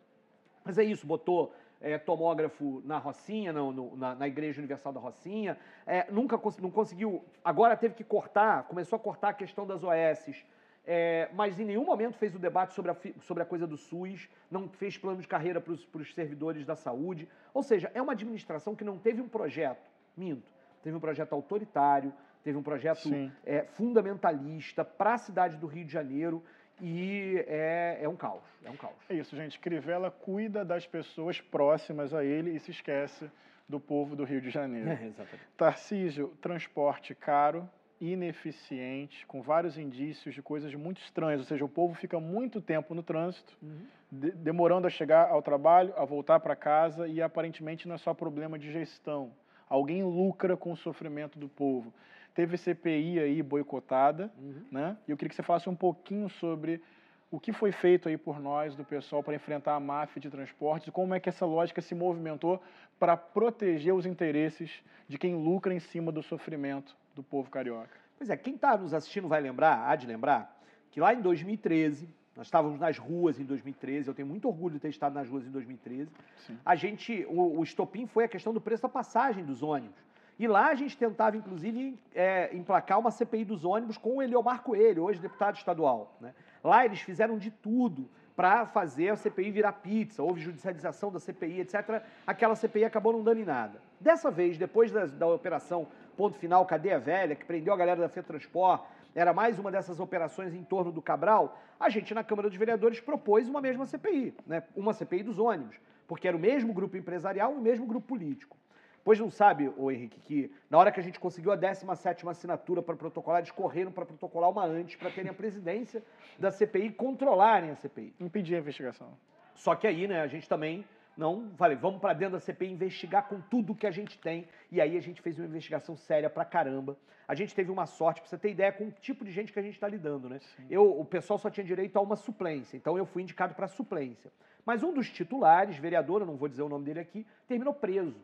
[0.63, 5.01] Mas é isso, botou é, tomógrafo na Rocinha, no, no, na, na, Igreja Universal da
[5.01, 9.83] Rocinha, é, nunca não conseguiu, agora teve que cortar, começou a cortar a questão das
[9.83, 10.45] OSs
[10.87, 14.29] é, mas em nenhum momento fez o debate sobre a, sobre a coisa do SUS,
[14.51, 17.29] não fez plano de carreira para os servidores da saúde.
[17.53, 20.51] Ou seja, é uma administração que não teve um projeto, minto,
[20.83, 23.09] teve um projeto autoritário, teve um projeto
[23.47, 26.43] é, fundamentalista para a cidade do Rio de Janeiro
[26.81, 28.97] e é, é, um caos, é um caos.
[29.09, 29.59] É isso, gente.
[29.59, 33.31] Crivella cuida das pessoas próximas a ele e se esquece
[33.67, 34.91] do povo do Rio de Janeiro.
[34.91, 35.49] É, exatamente.
[35.57, 37.69] Tarcísio, transporte caro,
[38.01, 41.41] ineficiente, com vários indícios de coisas muito estranhas.
[41.41, 43.87] Ou seja, o povo fica muito tempo no trânsito, uhum.
[44.11, 48.13] de, demorando a chegar ao trabalho, a voltar para casa, e aparentemente não é só
[48.13, 49.33] problema de gestão.
[49.69, 51.93] Alguém lucra com o sofrimento do povo.
[52.35, 54.65] Teve CPI aí boicotada, uhum.
[54.71, 54.97] né?
[55.07, 56.83] E eu queria que você falasse um pouquinho sobre
[57.31, 60.89] o que foi feito aí por nós, do pessoal, para enfrentar a máfia de transportes
[60.89, 62.63] e como é que essa lógica se movimentou
[62.99, 67.91] para proteger os interesses de quem lucra em cima do sofrimento do povo carioca.
[68.17, 72.09] Pois é, quem está nos assistindo vai lembrar, há de lembrar, que lá em 2013,
[72.37, 75.47] nós estávamos nas ruas em 2013, eu tenho muito orgulho de ter estado nas ruas
[75.47, 76.11] em 2013.
[76.47, 76.59] Sim.
[76.65, 80.05] A gente, o, o estopim foi a questão do preço da passagem dos ônibus.
[80.39, 84.63] E lá a gente tentava, inclusive, é, emplacar uma CPI dos ônibus com o Eliomar
[84.63, 86.17] Coelho, hoje deputado estadual.
[86.21, 86.35] Né?
[86.63, 91.61] Lá eles fizeram de tudo para fazer a CPI virar pizza, houve judicialização da CPI,
[91.61, 92.03] etc.
[92.27, 93.81] Aquela CPI acabou não dando em nada.
[94.01, 98.09] Dessa vez, depois da, da operação Ponto Final Cadeia Velha, que prendeu a galera da
[98.09, 98.83] FETransport,
[99.15, 103.01] era mais uma dessas operações em torno do Cabral, a gente na Câmara dos Vereadores
[103.01, 104.63] propôs uma mesma CPI, né?
[104.75, 105.77] uma CPI dos ônibus,
[106.09, 108.57] porque era o mesmo grupo empresarial e o mesmo grupo político.
[109.05, 112.83] Pois não sabe, o Henrique, que na hora que a gente conseguiu a 17 assinatura
[112.83, 116.03] para protocolar, eles correram para protocolar uma antes, para terem a presidência
[116.39, 118.15] da CPI controlarem a CPI.
[118.19, 119.09] Impedir a investigação.
[119.55, 123.29] Só que aí, né, a gente também não, falei, vamos para dentro da CPI investigar
[123.29, 124.49] com tudo que a gente tem.
[124.71, 126.97] E aí a gente fez uma investigação séria pra caramba.
[127.27, 129.59] A gente teve uma sorte, pra você ter ideia, com o tipo de gente que
[129.59, 130.41] a gente está lidando, né?
[130.69, 134.31] Eu, o pessoal só tinha direito a uma suplência, então eu fui indicado para suplência.
[134.67, 138.21] Mas um dos titulares, vereador, eu não vou dizer o nome dele aqui, terminou preso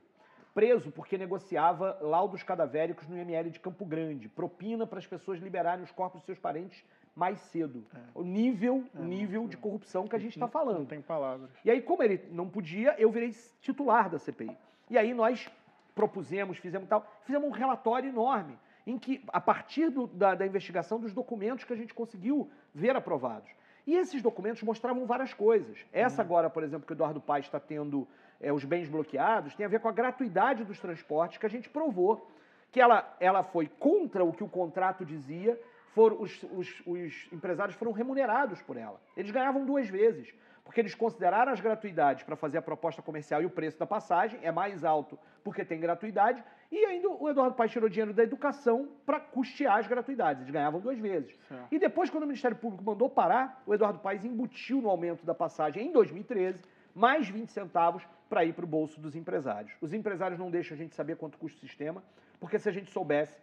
[0.55, 5.85] preso porque negociava laudos cadavéricos no IML de Campo Grande, propina para as pessoas liberarem
[5.85, 6.85] os corpos de seus parentes
[7.21, 7.85] mais cedo.
[7.95, 7.99] É.
[8.15, 10.79] O nível, é, nível de corrupção que a gente está falando.
[10.79, 11.51] Não tem palavras.
[11.63, 14.57] E aí, como ele não podia, eu virei titular da CPI.
[14.89, 15.51] E aí nós
[15.95, 20.99] propusemos, fizemos tal, fizemos um relatório enorme, em que, a partir do, da, da investigação
[20.99, 23.51] dos documentos que a gente conseguiu ver aprovados.
[23.87, 25.85] E esses documentos mostravam várias coisas.
[25.93, 26.27] Essa uhum.
[26.27, 28.09] agora, por exemplo, que o Eduardo Paes está tendo
[28.41, 31.69] é, os bens bloqueados, tem a ver com a gratuidade dos transportes que a gente
[31.69, 32.27] provou
[32.73, 35.61] que ela, ela foi contra o que o contrato dizia,
[35.95, 39.01] foram, os, os, os empresários foram remunerados por ela.
[39.17, 40.33] Eles ganhavam duas vezes
[40.65, 44.39] porque eles consideraram as gratuidades para fazer a proposta comercial e o preço da passagem
[44.41, 48.89] é mais alto porque tem gratuidade, e ainda o Eduardo Paes tirou dinheiro da educação
[49.05, 51.35] para custear as gratuidades, eles ganhavam duas vezes.
[51.49, 51.67] Certo.
[51.73, 55.35] E depois, quando o Ministério Público mandou parar, o Eduardo Paes embutiu no aumento da
[55.35, 56.61] passagem em 2013
[56.95, 59.73] mais 20 centavos para ir para o bolso dos empresários.
[59.81, 62.03] Os empresários não deixam a gente saber quanto custa o sistema,
[62.39, 63.37] porque se a gente soubesse,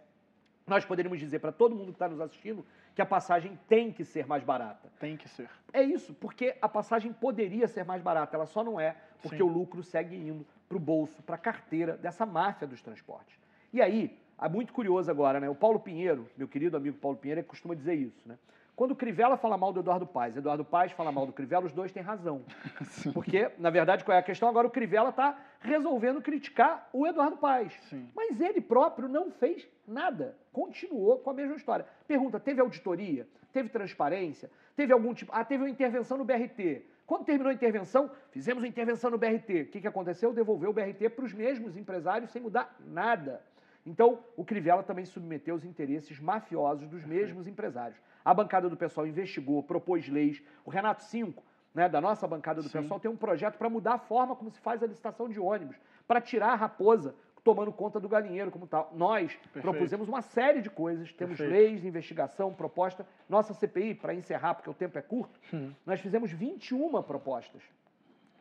[0.68, 4.04] nós poderíamos dizer para todo mundo que está nos assistindo que a passagem tem que
[4.04, 4.90] ser mais barata.
[5.00, 5.50] Tem que ser.
[5.72, 9.44] É isso, porque a passagem poderia ser mais barata, ela só não é, porque Sim.
[9.44, 13.40] o lucro segue indo para o bolso, para a carteira dessa máfia dos transportes.
[13.72, 15.50] E aí, é muito curioso agora, né?
[15.50, 18.38] O Paulo Pinheiro, meu querido amigo Paulo Pinheiro, costuma dizer isso, né?
[18.76, 21.74] Quando o Crivella fala mal do Eduardo Paes, Eduardo Paes fala mal do Crivella, os
[21.74, 22.44] dois têm razão.
[22.86, 23.12] Sim.
[23.12, 24.48] Porque, na verdade, qual é a questão?
[24.48, 27.74] Agora o Crivella está resolvendo criticar o Eduardo Paes.
[27.90, 28.10] Sim.
[28.16, 30.38] Mas ele próprio não fez nada.
[30.52, 31.86] Continuou com a mesma história.
[32.08, 33.28] Pergunta: teve auditoria?
[33.52, 34.50] Teve transparência?
[34.76, 35.32] Teve algum tipo.
[35.34, 36.84] Ah, teve uma intervenção no BRT.
[37.06, 39.62] Quando terminou a intervenção, fizemos uma intervenção no BRT.
[39.62, 40.34] O que, que aconteceu?
[40.34, 43.42] Devolveu o BRT para os mesmos empresários sem mudar nada.
[43.86, 47.98] Então, o Crivella também submeteu os interesses mafiosos dos mesmos empresários.
[48.26, 50.44] A bancada do pessoal investigou, propôs leis.
[50.66, 51.42] O Renato Cinco,
[51.78, 52.82] né, da nossa bancada do Sim.
[52.82, 55.76] pessoal, tem um projeto para mudar a forma como se faz a licitação de ônibus,
[56.08, 57.14] para tirar a raposa
[57.44, 58.92] tomando conta do galinheiro como tal.
[58.96, 59.62] Nós Perfeito.
[59.62, 61.52] propusemos uma série de coisas, temos Perfeito.
[61.52, 63.06] leis de investigação, proposta.
[63.30, 65.72] Nossa CPI, para encerrar, porque o tempo é curto, hum.
[65.86, 67.62] nós fizemos 21 propostas.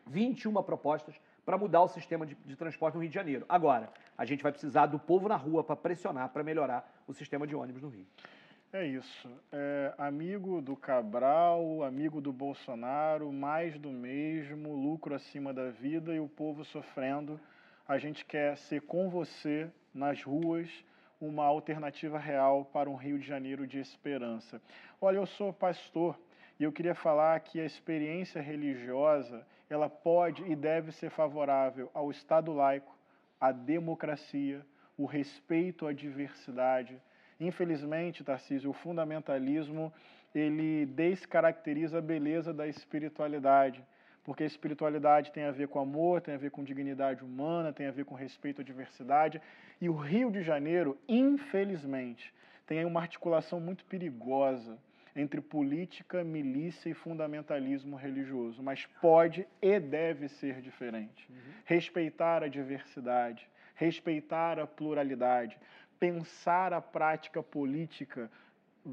[0.06, 3.44] 21 propostas para mudar o sistema de, de, transporte no Rio de Janeiro.
[3.50, 7.46] Agora, a gente vai precisar do povo na rua para pressionar, para melhorar o sistema
[7.46, 8.06] de ônibus no Rio.
[8.78, 9.30] É isso.
[9.50, 16.20] É, amigo do Cabral, amigo do Bolsonaro, mais do mesmo, lucro acima da vida e
[16.20, 17.40] o povo sofrendo.
[17.88, 20.68] A gente quer ser com você nas ruas
[21.18, 24.60] uma alternativa real para um Rio de Janeiro de esperança.
[25.00, 26.20] Olha, eu sou pastor
[26.60, 32.10] e eu queria falar que a experiência religiosa ela pode e deve ser favorável ao
[32.10, 32.94] Estado laico,
[33.40, 34.60] à democracia,
[34.98, 37.00] o respeito à diversidade.
[37.38, 39.92] Infelizmente, Tarcísio, o fundamentalismo
[40.34, 43.82] ele descaracteriza a beleza da espiritualidade,
[44.24, 47.86] porque a espiritualidade tem a ver com amor, tem a ver com dignidade humana, tem
[47.86, 49.40] a ver com respeito à diversidade.
[49.80, 52.34] E o Rio de Janeiro, infelizmente,
[52.66, 54.78] tem aí uma articulação muito perigosa
[55.14, 61.26] entre política, milícia e fundamentalismo religioso, mas pode e deve ser diferente.
[61.30, 61.36] Uhum.
[61.64, 65.58] Respeitar a diversidade, respeitar a pluralidade,
[65.98, 68.30] pensar a prática política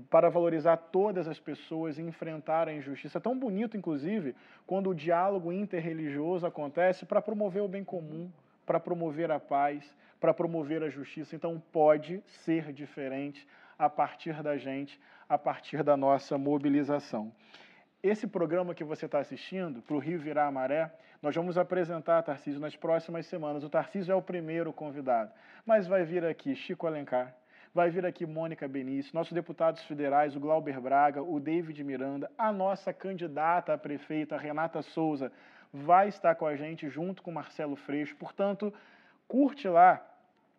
[0.09, 3.17] para valorizar todas as pessoas e enfrentar a injustiça.
[3.17, 4.35] É tão bonito, inclusive,
[4.65, 8.31] quando o diálogo interreligioso acontece para promover o bem comum,
[8.65, 11.35] para promover a paz, para promover a justiça.
[11.35, 17.31] Então, pode ser diferente a partir da gente, a partir da nossa mobilização.
[18.03, 22.21] Esse programa que você está assistindo, para o Rio Virar a Maré, nós vamos apresentar,
[22.21, 23.63] Tarcísio, nas próximas semanas.
[23.63, 25.31] O Tarcísio é o primeiro convidado,
[25.65, 27.33] mas vai vir aqui Chico Alencar,
[27.73, 32.51] vai vir aqui Mônica Benício, nossos deputados federais, o Glauber Braga, o David Miranda, a
[32.51, 35.31] nossa candidata a prefeita, Renata Souza,
[35.71, 38.17] vai estar com a gente junto com Marcelo Freixo.
[38.17, 38.73] Portanto,
[39.29, 40.05] curte lá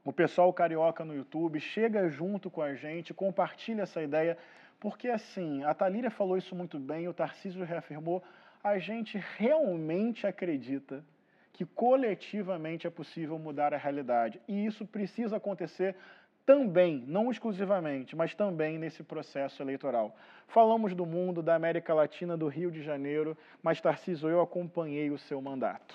[0.03, 4.37] o pessoal carioca no YouTube, chega junto com a gente, compartilha essa ideia,
[4.85, 8.23] porque assim, a Talíria falou isso muito bem, o Tarcísio reafirmou,
[8.63, 11.03] a gente realmente acredita
[11.55, 14.43] que coletivamente é possível mudar a realidade.
[14.47, 15.97] E isso precisa acontecer
[16.45, 20.15] também, não exclusivamente, mas também nesse processo eleitoral.
[20.49, 25.17] Falamos do mundo, da América Latina, do Rio de Janeiro, mas Tarcísio, eu acompanhei o
[25.17, 25.95] seu mandato.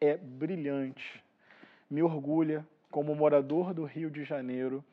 [0.00, 1.22] É brilhante.
[1.88, 4.84] Me orgulha, como morador do Rio de Janeiro,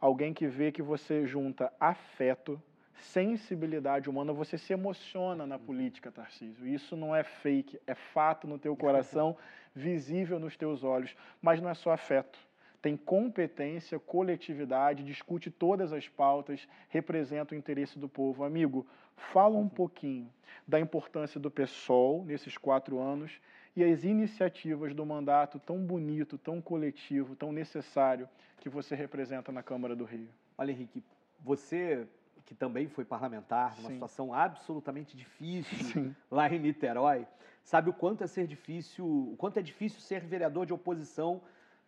[0.00, 2.62] alguém que vê que você junta afeto,
[3.00, 6.66] sensibilidade humana, você se emociona na política, Tarcísio.
[6.66, 9.36] Isso não é fake, é fato no teu coração,
[9.74, 12.38] visível nos teus olhos, mas não é só afeto.
[12.80, 18.44] Tem competência, coletividade, discute todas as pautas, representa o interesse do povo.
[18.44, 20.30] Amigo, fala um pouquinho
[20.68, 23.40] da importância do PSOL nesses quatro anos
[23.74, 28.28] e as iniciativas do mandato tão bonito, tão coletivo, tão necessário
[28.60, 30.28] que você representa na Câmara do Rio.
[30.56, 31.02] Olha, Henrique,
[31.40, 32.06] você
[32.44, 33.94] que também foi parlamentar, numa Sim.
[33.94, 36.16] situação absolutamente difícil Sim.
[36.30, 37.26] lá em Niterói,
[37.62, 41.40] sabe o quanto é ser difícil, o quanto é difícil ser vereador de oposição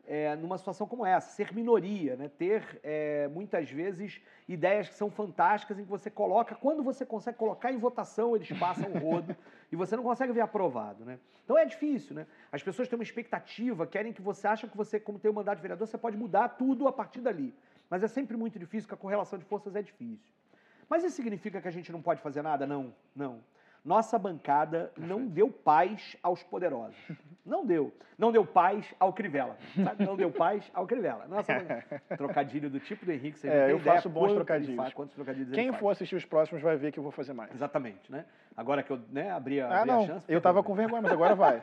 [0.06, 2.28] é, numa situação como essa, ser minoria, né?
[2.28, 7.36] ter é, muitas vezes ideias que são fantásticas em que você coloca, quando você consegue
[7.36, 9.36] colocar em votação, eles passam o rodo
[9.70, 11.04] e você não consegue ver aprovado.
[11.04, 11.18] Né?
[11.44, 12.26] Então é difícil, né?
[12.52, 15.36] As pessoas têm uma expectativa, querem que você acha que você, como tem o um
[15.36, 17.52] mandato de vereador, você pode mudar tudo a partir dali.
[17.90, 20.32] Mas é sempre muito difícil, porque a correlação de forças é difícil.
[20.88, 22.66] Mas isso significa que a gente não pode fazer nada?
[22.66, 23.40] Não, não.
[23.86, 26.96] Nossa bancada não deu paz aos poderosos.
[27.44, 27.94] Não deu.
[28.18, 29.56] Não deu paz ao Crivella.
[29.76, 30.04] Sabe?
[30.04, 31.28] Não deu paz ao Crivella.
[31.28, 32.02] Nossa bancada.
[32.18, 34.74] Trocadilho do tipo do Henrique, você é, eu faço bons trocadilhos.
[34.74, 37.54] Faz, quantos trocadilhos Quem for assistir os próximos vai ver que eu vou fazer mais.
[37.54, 38.24] Exatamente, né?
[38.56, 40.02] Agora que eu né, abri, a, ah, abri não.
[40.02, 40.32] a chance...
[40.32, 41.62] Eu tava com vergonha, mas agora vai.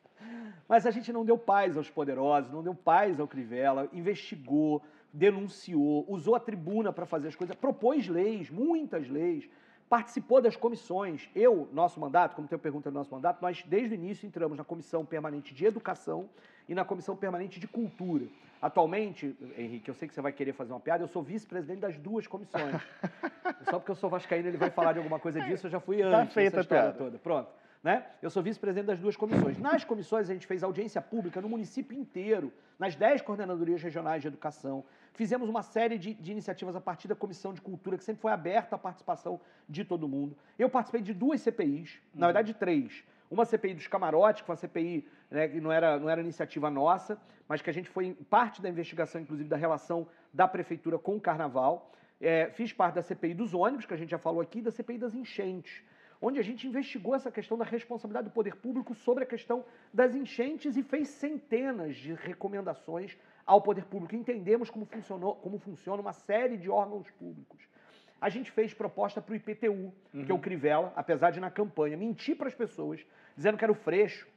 [0.66, 4.82] mas a gente não deu paz aos poderosos, não deu paz ao Crivella, investigou,
[5.12, 9.48] denunciou, usou a tribuna para fazer as coisas, propôs leis, muitas leis,
[9.88, 11.28] participou das comissões.
[11.34, 14.64] Eu, nosso mandato, como tem pergunta do nosso mandato, nós desde o início entramos na
[14.64, 16.30] Comissão Permanente de Educação
[16.68, 18.24] e na Comissão Permanente de Cultura.
[18.62, 21.98] Atualmente, Henrique, eu sei que você vai querer fazer uma piada, eu sou vice-presidente das
[21.98, 22.80] duas comissões.
[23.68, 25.98] Só porque eu sou vascaíno, ele vai falar de alguma coisa disso, eu já fui
[25.98, 26.92] tá antes tá feita a piada.
[26.92, 27.18] toda.
[27.18, 27.61] Pronto.
[27.82, 28.04] Né?
[28.22, 29.58] Eu sou vice-presidente das duas comissões.
[29.58, 34.28] Nas comissões, a gente fez audiência pública no município inteiro, nas dez coordenadorias regionais de
[34.28, 34.84] educação.
[35.14, 38.30] Fizemos uma série de, de, iniciativas a partir da Comissão de Cultura, que sempre foi
[38.30, 40.36] aberta à participação de todo mundo.
[40.56, 43.02] Eu participei de duas CPIs, na verdade, três.
[43.28, 46.70] Uma CPI dos camarotes, que foi uma CPI né, que não era, não era iniciativa
[46.70, 47.18] nossa,
[47.48, 51.20] mas que a gente foi parte da investigação, inclusive, da relação da prefeitura com o
[51.20, 51.90] carnaval.
[52.20, 54.98] É, fiz parte da CPI dos ônibus, que a gente já falou aqui, da CPI
[54.98, 55.82] das enchentes
[56.22, 60.14] onde a gente investigou essa questão da responsabilidade do poder público sobre a questão das
[60.14, 64.14] enchentes e fez centenas de recomendações ao poder público.
[64.14, 67.60] Entendemos como, funcionou, como funciona uma série de órgãos públicos.
[68.20, 70.24] A gente fez proposta para o IPTU, uhum.
[70.24, 70.40] que é o uhum.
[70.40, 73.04] Crivella, apesar de na campanha mentir para as pessoas,
[73.34, 74.28] dizendo que era o Freixo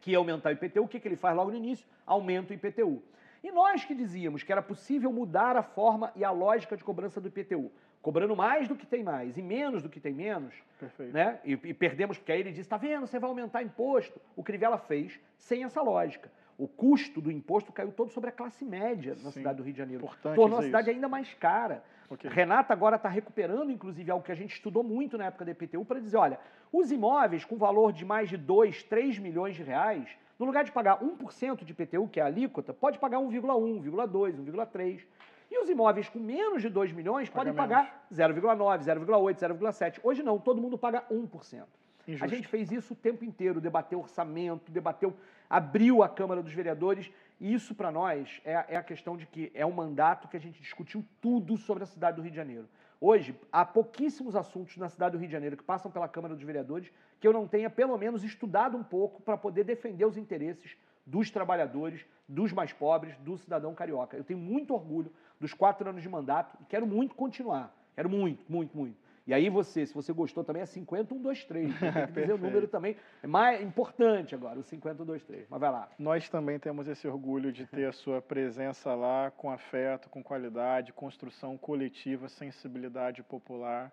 [0.00, 0.84] que ia aumentar o IPTU.
[0.84, 1.86] O que, que ele faz logo no início?
[2.06, 3.02] Aumenta o IPTU.
[3.42, 7.20] E nós que dizíamos que era possível mudar a forma e a lógica de cobrança
[7.20, 7.70] do IPTU
[8.02, 11.12] cobrando mais do que tem mais e menos do que tem menos, Perfeito.
[11.12, 11.38] né?
[11.44, 14.20] E, e perdemos, porque aí ele disse, está vendo, você vai aumentar imposto.
[14.34, 16.30] O Crivella fez sem essa lógica.
[16.56, 19.38] O custo do imposto caiu todo sobre a classe média na Sim.
[19.40, 20.08] cidade do Rio de Janeiro.
[20.34, 20.94] Tornou a cidade isso.
[20.96, 21.82] ainda mais cara.
[22.10, 22.28] Okay.
[22.28, 25.84] Renata agora está recuperando, inclusive, algo que a gente estudou muito na época da IPTU,
[25.84, 26.40] para dizer, olha,
[26.72, 30.72] os imóveis com valor de mais de 2, 3 milhões de reais, no lugar de
[30.72, 35.06] pagar 1% de IPTU, que é a alíquota, pode pagar 1,1, 1,2, 1,3.
[35.50, 40.00] E os imóveis com menos de 2 milhões paga podem pagar 0,9, 0,8, 0,7.
[40.02, 41.64] Hoje não, todo mundo paga 1%.
[42.06, 42.24] Injusto.
[42.24, 45.14] A gente fez isso o tempo inteiro, debateu orçamento, debateu,
[45.48, 49.50] abriu a Câmara dos Vereadores, e isso para nós é, é, a questão de que
[49.54, 52.68] é um mandato que a gente discutiu tudo sobre a cidade do Rio de Janeiro.
[53.00, 56.44] Hoje, há pouquíssimos assuntos na cidade do Rio de Janeiro que passam pela Câmara dos
[56.44, 60.76] Vereadores que eu não tenha, pelo menos, estudado um pouco para poder defender os interesses
[61.06, 64.16] dos trabalhadores, dos mais pobres, do cidadão carioca.
[64.16, 65.10] Eu tenho muito orgulho
[65.40, 67.74] dos quatro anos de mandato e quero muito continuar.
[67.94, 68.96] Quero muito, muito, muito.
[69.26, 71.78] E aí você, se você gostou também, é 50, 1, 2, 3.
[71.78, 72.96] Tem que dizer o número também.
[73.22, 75.46] É mais importante agora, o 50, 1, 2, 3.
[75.48, 75.88] Mas vai lá.
[75.98, 80.92] Nós também temos esse orgulho de ter a sua presença lá com afeto, com qualidade,
[80.92, 83.92] construção coletiva, sensibilidade popular.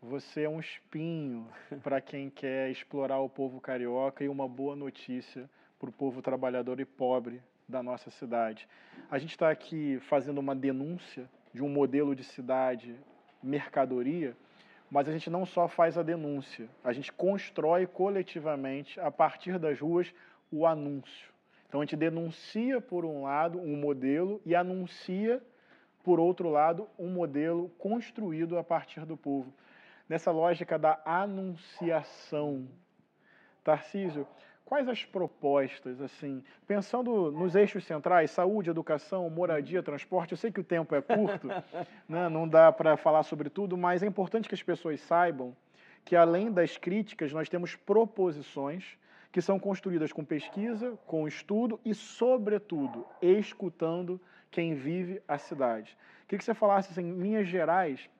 [0.00, 1.46] Você é um espinho
[1.82, 6.80] para quem quer explorar o povo carioca e uma boa notícia para o povo trabalhador
[6.80, 7.40] e pobre
[7.72, 8.68] da nossa cidade.
[9.10, 12.94] A gente está aqui fazendo uma denúncia de um modelo de cidade
[13.42, 14.36] mercadoria,
[14.90, 19.80] mas a gente não só faz a denúncia, a gente constrói coletivamente, a partir das
[19.80, 20.14] ruas,
[20.50, 21.32] o anúncio.
[21.66, 25.42] Então a gente denuncia, por um lado, um modelo e anuncia,
[26.04, 29.52] por outro lado, um modelo construído a partir do povo.
[30.06, 32.68] Nessa lógica da anunciação.
[33.64, 34.26] Tarcísio,
[34.64, 40.60] quais as propostas, assim, pensando nos eixos centrais, saúde, educação, moradia, transporte, eu sei que
[40.60, 41.48] o tempo é curto,
[42.08, 45.54] né, não dá para falar sobre tudo, mas é importante que as pessoas saibam
[46.04, 48.98] que além das críticas, nós temos proposições
[49.30, 55.96] que são construídas com pesquisa, com estudo e, sobretudo, escutando quem vive a cidade.
[56.26, 58.10] Queria que você falasse, assim, em linhas gerais,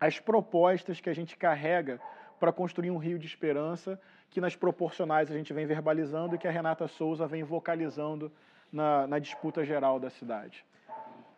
[0.00, 2.00] as propostas que a gente carrega
[2.40, 4.00] para construir um rio de esperança
[4.30, 8.30] que nas proporcionais a gente vem verbalizando e que a Renata Souza vem vocalizando
[8.72, 10.64] na, na disputa geral da cidade.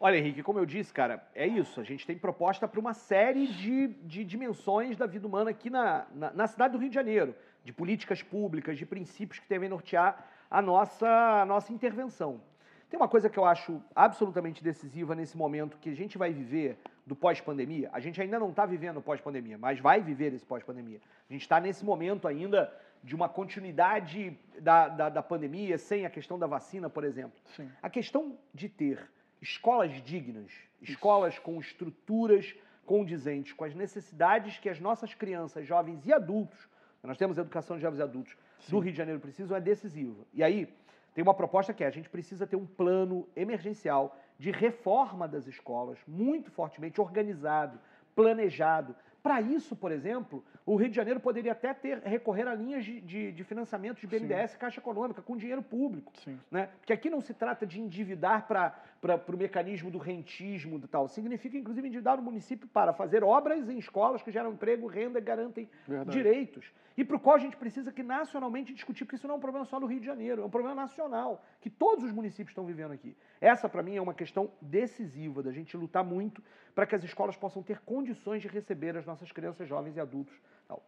[0.03, 1.79] Olha, Henrique, como eu disse, cara, é isso.
[1.79, 6.07] A gente tem proposta para uma série de, de dimensões da vida humana aqui na,
[6.15, 10.27] na, na, cidade do Rio de Janeiro, de políticas públicas, de princípios que devem nortear
[10.51, 12.41] a nossa, a nossa intervenção.
[12.91, 16.77] Tem uma coisa que eu acho absolutamente decisiva nesse momento que a gente vai viver
[17.07, 17.89] do pós-pandemia.
[17.93, 21.01] A gente ainda não está vivendo pós-pandemia, mas vai viver esse pós-pandemia.
[21.29, 22.73] A gente está nesse momento ainda
[23.03, 27.41] de uma continuidade da, da, da, pandemia sem a questão da vacina, por exemplo.
[27.57, 27.71] Sim.
[27.81, 29.09] A questão de ter
[29.41, 36.13] escolas dignas, escolas com estruturas condizentes com as necessidades que as nossas crianças, jovens e
[36.13, 36.69] adultos,
[37.05, 38.73] nós temos educação de jovens e adultos Sim.
[38.73, 40.27] do Rio de Janeiro precisam, é decisiva.
[40.35, 40.69] E aí
[41.15, 45.47] tem uma proposta que é, a gente precisa ter um plano emergencial de reforma das
[45.47, 47.79] escolas, muito fortemente organizado,
[48.15, 52.85] planejado, para isso, por exemplo, o Rio de Janeiro poderia até ter recorrer a linhas
[52.85, 54.59] de, de, de financiamento de BNDES, Sim.
[54.59, 56.13] Caixa Econômica, com dinheiro público.
[56.25, 56.39] Sim.
[56.51, 56.71] Né?
[56.79, 61.09] Porque aqui não se trata de endividar para o mecanismo do rentismo e tal.
[61.09, 65.23] Significa, inclusive, endividar o município para fazer obras em escolas que geram emprego, renda e
[65.23, 66.11] garantem Verdade.
[66.11, 66.71] direitos.
[66.97, 69.41] E para o qual a gente precisa que nacionalmente discutir, porque isso não é um
[69.41, 72.67] problema só do Rio de Janeiro, é um problema nacional, que todos os municípios estão
[72.67, 73.17] vivendo aqui.
[73.41, 76.43] Essa, para mim, é uma questão decisiva da gente lutar muito
[76.75, 80.35] para que as escolas possam ter condições de receber as nossas crianças, jovens e adultos.
[80.67, 80.79] Então,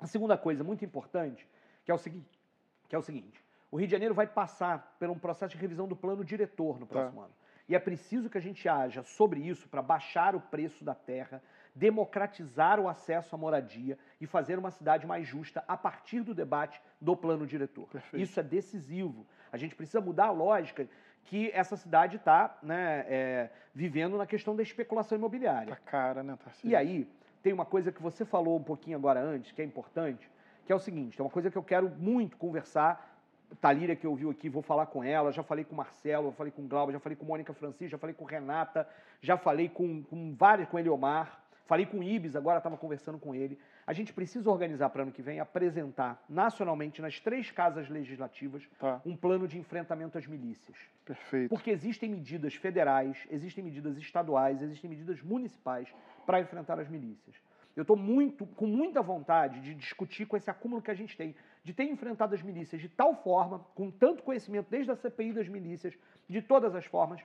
[0.00, 1.46] a segunda coisa muito importante,
[1.84, 2.40] que é o seguinte,
[2.88, 5.88] que é o seguinte o Rio de Janeiro vai passar por um processo de revisão
[5.88, 7.26] do plano diretor no próximo tá.
[7.26, 7.34] ano.
[7.68, 11.42] E é preciso que a gente haja sobre isso para baixar o preço da terra,
[11.74, 16.80] democratizar o acesso à moradia e fazer uma cidade mais justa a partir do debate
[17.00, 17.88] do plano diretor.
[17.88, 18.22] Perfeito.
[18.22, 19.26] Isso é decisivo.
[19.50, 20.88] A gente precisa mudar a lógica
[21.24, 25.74] que essa cidade está né, é, vivendo na questão da especulação imobiliária.
[25.74, 26.70] Tá cara, né, Tarcísio?
[26.70, 27.10] E aí,
[27.42, 30.30] tem uma coisa que você falou um pouquinho agora antes, que é importante,
[30.64, 33.15] que é o seguinte, é uma coisa que eu quero muito conversar,
[33.60, 36.66] Talíria que ouviu aqui, vou falar com ela, já falei com Marcelo, já falei com
[36.66, 38.88] Glauber, já falei com Mônica Francisco, já falei com Renata,
[39.20, 43.34] já falei com, com vários, com Eliomar, falei com o Ibis, agora estava conversando com
[43.34, 43.58] ele.
[43.86, 49.00] A gente precisa organizar para ano que vem, apresentar nacionalmente nas três casas legislativas tá.
[49.06, 50.76] um plano de enfrentamento às milícias.
[51.04, 51.48] Perfeito.
[51.48, 55.88] Porque existem medidas federais, existem medidas estaduais, existem medidas municipais
[56.26, 57.36] para enfrentar as milícias.
[57.76, 61.34] Eu estou muito, com muita vontade de discutir com esse acúmulo que a gente tem,
[61.66, 65.48] de ter enfrentado as milícias de tal forma, com tanto conhecimento desde a CPI das
[65.48, 65.98] milícias,
[66.28, 67.20] de todas as formas,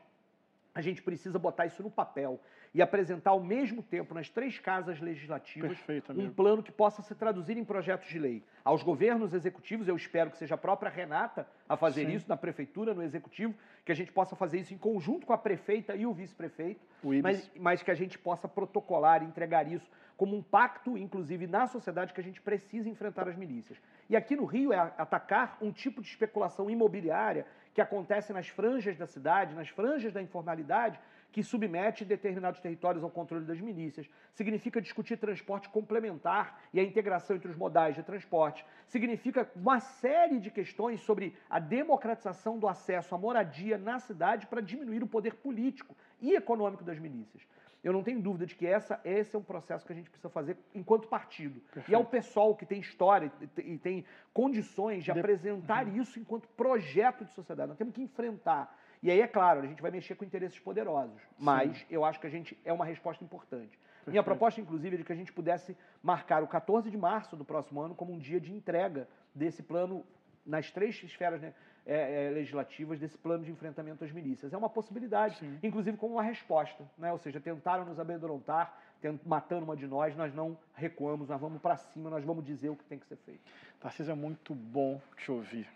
[0.74, 2.40] a gente precisa botar isso no papel
[2.74, 5.78] e apresentar ao mesmo tempo nas três casas legislativas
[6.16, 8.44] um plano que possa se traduzir em projetos de lei.
[8.64, 12.14] Aos governos executivos, eu espero que seja a própria Renata a fazer Sim.
[12.14, 13.54] isso, na prefeitura, no executivo,
[13.84, 16.80] que a gente possa fazer isso em conjunto com a prefeita e o vice-prefeito,
[17.22, 21.66] mas, mas que a gente possa protocolar e entregar isso como um pacto, inclusive, na
[21.66, 23.82] sociedade que a gente precisa enfrentar as milícias.
[24.08, 28.98] E aqui no Rio é atacar um tipo de especulação imobiliária que acontece nas franjas
[28.98, 31.00] da cidade, nas franjas da informalidade,
[31.32, 34.10] que submete determinados territórios ao controle das milícias.
[34.34, 38.66] Significa discutir transporte complementar e a integração entre os modais de transporte.
[38.88, 44.62] Significa uma série de questões sobre a democratização do acesso à moradia na cidade para
[44.62, 47.44] diminuir o poder político e econômico das milícias.
[47.84, 50.30] Eu não tenho dúvida de que essa, esse é um processo que a gente precisa
[50.30, 51.60] fazer enquanto partido.
[51.62, 51.90] Perfeito.
[51.90, 55.20] E é o pessoal que tem história e tem condições de, de...
[55.20, 56.00] apresentar uhum.
[56.00, 57.70] isso enquanto projeto de sociedade.
[57.70, 58.78] Nós temos que enfrentar.
[59.02, 61.20] E aí, é claro, a gente vai mexer com interesses poderosos.
[61.40, 61.86] Mas Sim.
[61.90, 63.78] eu acho que a gente é uma resposta importante.
[63.78, 64.12] Perfeito.
[64.12, 67.44] Minha proposta, inclusive, é de que a gente pudesse marcar o 14 de março do
[67.46, 70.06] próximo ano como um dia de entrega desse plano
[70.46, 71.54] nas três esferas né,
[71.86, 74.54] é, é, legislativas desse plano de enfrentamento às milícias.
[74.54, 75.58] É uma possibilidade, Sim.
[75.64, 76.84] inclusive como uma resposta.
[76.98, 77.12] Né?
[77.12, 78.78] Ou seja, tentaram nos amedrontar,
[79.26, 82.76] matando uma de nós, nós não recuamos, nós vamos para cima, nós vamos dizer o
[82.76, 83.42] que tem que ser feito.
[83.80, 85.68] Tarcísio, é muito bom te ouvir.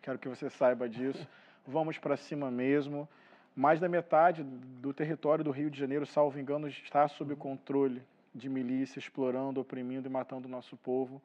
[0.00, 1.26] Quero que você saiba disso.
[1.68, 3.06] vamos para cima mesmo.
[3.54, 8.02] Mais da metade do território do Rio de Janeiro, salvo engano, está sob o controle
[8.34, 11.20] de milícia, explorando, oprimindo e matando o nosso povo.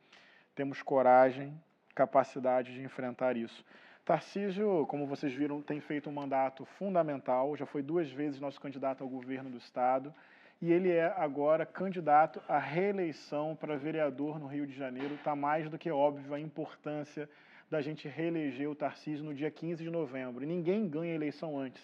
[0.53, 1.53] Temos coragem,
[1.95, 3.63] capacidade de enfrentar isso.
[4.03, 9.01] Tarcísio, como vocês viram, tem feito um mandato fundamental, já foi duas vezes nosso candidato
[9.01, 10.13] ao governo do Estado
[10.61, 15.15] e ele é agora candidato à reeleição para vereador no Rio de Janeiro.
[15.15, 17.29] Está mais do que óbvio a importância
[17.74, 20.43] da gente reeleger o Tarcísio no dia 15 de novembro.
[20.43, 21.82] E ninguém ganha a eleição antes.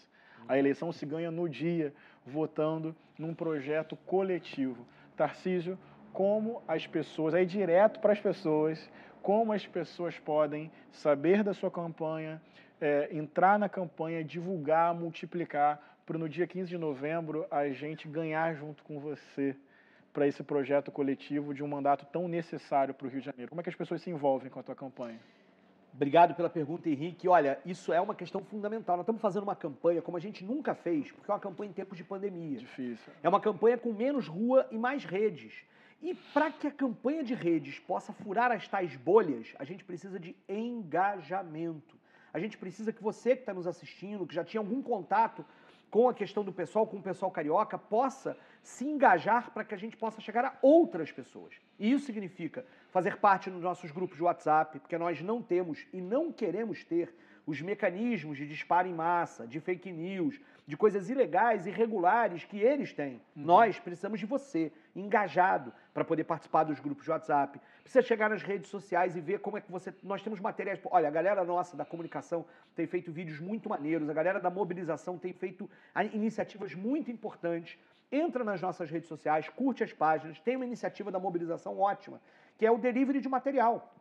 [0.48, 1.92] A eleição se ganha no dia,
[2.24, 4.86] votando num projeto coletivo.
[5.18, 5.80] Tarcísio,
[6.14, 8.88] como as pessoas, aí direto para as pessoas,
[9.24, 12.40] como as pessoas podem saber da sua campanha,
[12.80, 18.54] é, entrar na campanha, divulgar, multiplicar, para no dia 15 de novembro a gente ganhar
[18.54, 19.56] junto com você
[20.14, 23.50] para esse projeto coletivo de um mandato tão necessário para o Rio de Janeiro?
[23.50, 25.20] Como é que as pessoas se envolvem com a tua campanha?
[25.94, 27.28] Obrigado pela pergunta, Henrique.
[27.28, 28.96] Olha, isso é uma questão fundamental.
[28.96, 31.74] Nós estamos fazendo uma campanha como a gente nunca fez, porque é uma campanha em
[31.74, 32.60] tempos de pandemia.
[32.60, 33.14] Difícil.
[33.22, 35.66] É uma campanha com menos rua e mais redes.
[36.02, 40.20] E para que a campanha de redes possa furar as tais bolhas, a gente precisa
[40.20, 41.98] de engajamento.
[42.34, 45.44] A gente precisa que você que está nos assistindo, que já tinha algum contato
[45.90, 49.78] com a questão do pessoal, com o pessoal carioca, possa se engajar para que a
[49.78, 51.54] gente possa chegar a outras pessoas.
[51.80, 56.02] E isso significa fazer parte dos nossos grupos de WhatsApp, porque nós não temos e
[56.02, 57.14] não queremos ter
[57.50, 62.94] os mecanismos de disparo em massa, de fake news, de coisas ilegais, irregulares que eles
[62.94, 63.14] têm.
[63.36, 63.44] Uhum.
[63.44, 67.60] Nós precisamos de você, engajado, para poder participar dos grupos de WhatsApp.
[67.82, 69.92] Precisa chegar nas redes sociais e ver como é que você.
[70.04, 70.80] Nós temos materiais.
[70.86, 72.46] Olha, a galera nossa da comunicação
[72.76, 75.68] tem feito vídeos muito maneiros, a galera da mobilização tem feito
[76.14, 77.80] iniciativas muito importantes.
[78.12, 82.22] Entra nas nossas redes sociais, curte as páginas, tem uma iniciativa da mobilização ótima,
[82.60, 83.92] que é o delivery de material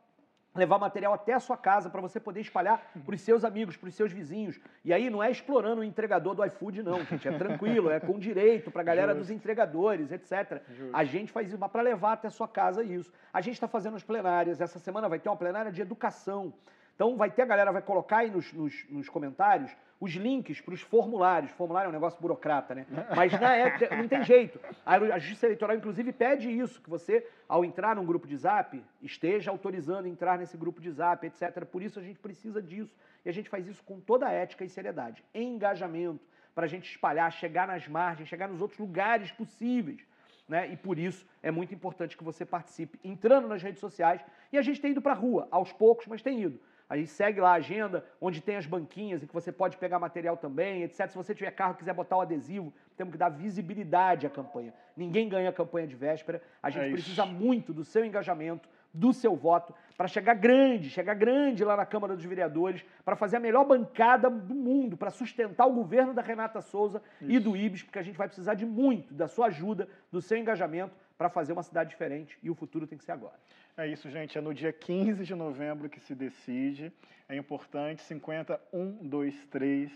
[0.58, 3.88] levar material até a sua casa para você poder espalhar para os seus amigos, para
[3.88, 4.60] os seus vizinhos.
[4.84, 7.28] E aí não é explorando o entregador do iFood, não, gente.
[7.28, 9.20] É tranquilo, é com direito para a galera Justo.
[9.20, 10.60] dos entregadores, etc.
[10.68, 10.96] Justo.
[10.96, 13.12] A gente faz isso para levar até a sua casa isso.
[13.32, 14.60] A gente está fazendo as plenárias.
[14.60, 16.52] Essa semana vai ter uma plenária de educação.
[16.94, 19.70] Então vai ter a galera, vai colocar aí nos, nos, nos comentários
[20.00, 21.50] os links para os formulários.
[21.52, 22.86] Formulário é um negócio burocrata, né?
[23.14, 24.60] Mas na época, não tem jeito.
[24.86, 29.50] A Justiça Eleitoral, inclusive, pede isso, que você, ao entrar num grupo de zap, esteja
[29.50, 31.64] autorizando entrar nesse grupo de zap, etc.
[31.64, 32.94] Por isso a gente precisa disso.
[33.24, 35.24] E a gente faz isso com toda a ética e seriedade.
[35.34, 36.24] Engajamento,
[36.54, 40.00] para a gente espalhar, chegar nas margens, chegar nos outros lugares possíveis.
[40.48, 40.72] Né?
[40.72, 44.24] E por isso é muito importante que você participe entrando nas redes sociais.
[44.52, 46.58] E a gente tem ido para a rua, aos poucos, mas tem ido.
[46.88, 49.98] A gente segue lá a agenda, onde tem as banquinhas em que você pode pegar
[49.98, 51.08] material também, etc.
[51.08, 54.72] Se você tiver carro e quiser botar o adesivo, temos que dar visibilidade à campanha.
[54.96, 56.40] Ninguém ganha a campanha de véspera.
[56.62, 61.12] A gente é precisa muito do seu engajamento, do seu voto, para chegar grande, chegar
[61.12, 65.66] grande lá na Câmara dos Vereadores, para fazer a melhor bancada do mundo, para sustentar
[65.66, 67.30] o governo da Renata Souza Isso.
[67.30, 70.38] e do Ibis, porque a gente vai precisar de muito da sua ajuda, do seu
[70.38, 73.34] engajamento para fazer uma cidade diferente e o futuro tem que ser agora.
[73.78, 74.36] É isso, gente.
[74.36, 76.92] É no dia 15 de novembro que se decide.
[77.28, 79.92] É importante, 5123.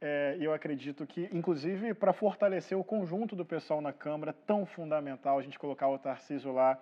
[0.00, 5.38] É, eu acredito que, inclusive, para fortalecer o conjunto do pessoal na Câmara, tão fundamental
[5.38, 6.78] a gente colocar o Tarcísio lá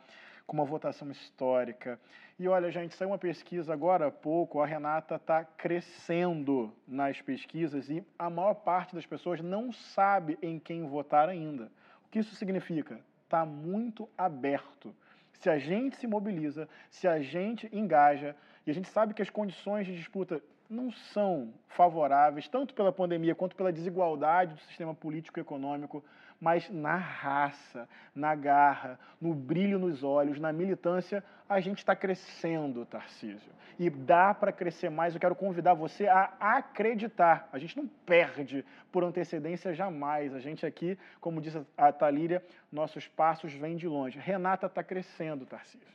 [0.46, 1.98] com uma votação histórica.
[2.38, 7.90] E olha, gente, saiu uma pesquisa agora há pouco, a Renata está crescendo nas pesquisas
[7.90, 11.64] e a maior parte das pessoas não sabe em quem votar ainda.
[12.06, 13.00] O que isso significa?
[13.24, 14.94] Está muito aberto.
[15.38, 18.34] Se a gente se mobiliza, se a gente engaja,
[18.66, 23.34] e a gente sabe que as condições de disputa não são favoráveis, tanto pela pandemia
[23.34, 26.04] quanto pela desigualdade do sistema político e econômico,
[26.40, 32.86] mas na raça, na garra, no brilho nos olhos, na militância, a gente está crescendo,
[32.86, 33.52] Tarcísio.
[33.78, 35.14] E dá para crescer mais.
[35.14, 37.48] Eu quero convidar você a acreditar.
[37.52, 40.34] A gente não perde por antecedência jamais.
[40.34, 44.18] A gente aqui, como disse a Talíria, nossos passos vêm de longe.
[44.18, 45.94] Renata está crescendo, Tarcísio,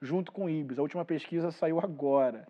[0.00, 0.78] junto com Ibis.
[0.78, 2.46] A última pesquisa saiu agora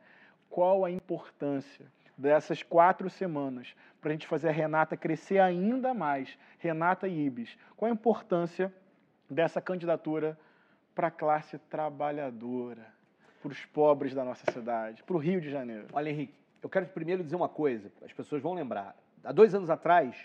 [0.48, 1.86] qual a importância
[2.16, 7.56] dessas quatro semanas para a gente fazer a Renata crescer ainda mais, Renata e Ibis.
[7.76, 8.72] Qual a importância
[9.30, 10.38] dessa candidatura
[10.94, 12.86] para a classe trabalhadora,
[13.40, 15.86] para os pobres da nossa cidade, para o Rio de Janeiro?
[15.92, 18.96] Olha, Henrique, eu quero primeiro dizer uma coisa, as pessoas vão lembrar.
[19.24, 20.16] Há dois anos atrás,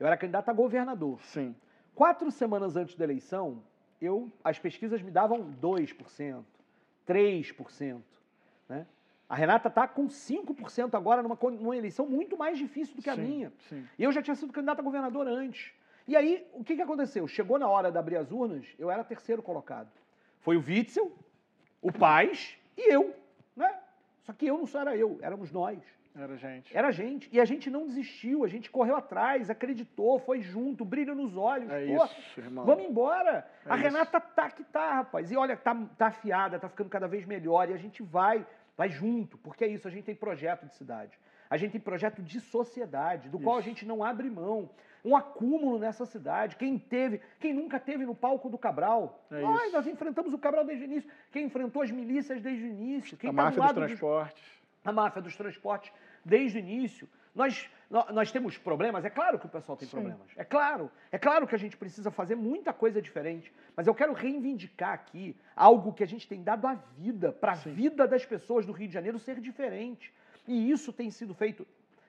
[0.00, 1.20] eu era candidato a governador.
[1.22, 1.54] Sim.
[1.94, 3.62] Quatro semanas antes da eleição,
[4.00, 6.44] eu, as pesquisas me davam 2%,
[7.06, 8.02] 3%.
[9.28, 13.14] A Renata está com 5% agora numa, numa eleição muito mais difícil do que a
[13.14, 13.52] sim, minha.
[13.68, 13.86] Sim.
[13.98, 15.70] E eu já tinha sido candidato a governador antes.
[16.06, 17.28] E aí, o que, que aconteceu?
[17.28, 19.90] Chegou na hora de abrir as urnas, eu era terceiro colocado.
[20.40, 21.12] Foi o Witzel,
[21.82, 23.14] o Paz e eu.
[23.54, 23.78] Né?
[24.22, 25.78] Só que eu não só era eu, éramos nós.
[26.16, 26.76] Era gente.
[26.76, 27.28] Era gente.
[27.30, 31.70] E a gente não desistiu, a gente correu atrás, acreditou, foi junto, brilho nos olhos.
[31.70, 32.64] É Pô, isso, irmão.
[32.64, 33.46] Vamos embora.
[33.64, 33.84] É a isso.
[33.84, 35.30] Renata tá que tá, rapaz.
[35.30, 37.68] E olha, tá, tá afiada, tá ficando cada vez melhor.
[37.68, 38.44] E a gente vai
[38.78, 41.18] vai junto, porque é isso, a gente tem projeto de cidade.
[41.50, 43.44] A gente tem projeto de sociedade, do isso.
[43.44, 44.70] qual a gente não abre mão.
[45.04, 46.54] Um acúmulo nessa cidade.
[46.54, 49.26] Quem teve, quem nunca teve no palco do Cabral?
[49.30, 51.10] É nós, nós enfrentamos o Cabral desde o início.
[51.32, 53.16] Quem enfrentou as milícias desde o início?
[53.16, 54.44] Quem a tá máfia dos transportes.
[54.84, 55.92] a máfia dos transportes
[56.24, 57.08] desde o início.
[57.38, 59.96] Nós, nós temos problemas, é claro que o pessoal tem Sim.
[59.96, 60.26] problemas.
[60.36, 63.52] É claro, é claro que a gente precisa fazer muita coisa diferente.
[63.76, 67.54] Mas eu quero reivindicar aqui algo que a gente tem dado à vida, para a
[67.54, 70.12] vida das pessoas do Rio de Janeiro ser diferente.
[70.48, 71.64] E isso tem sido feito.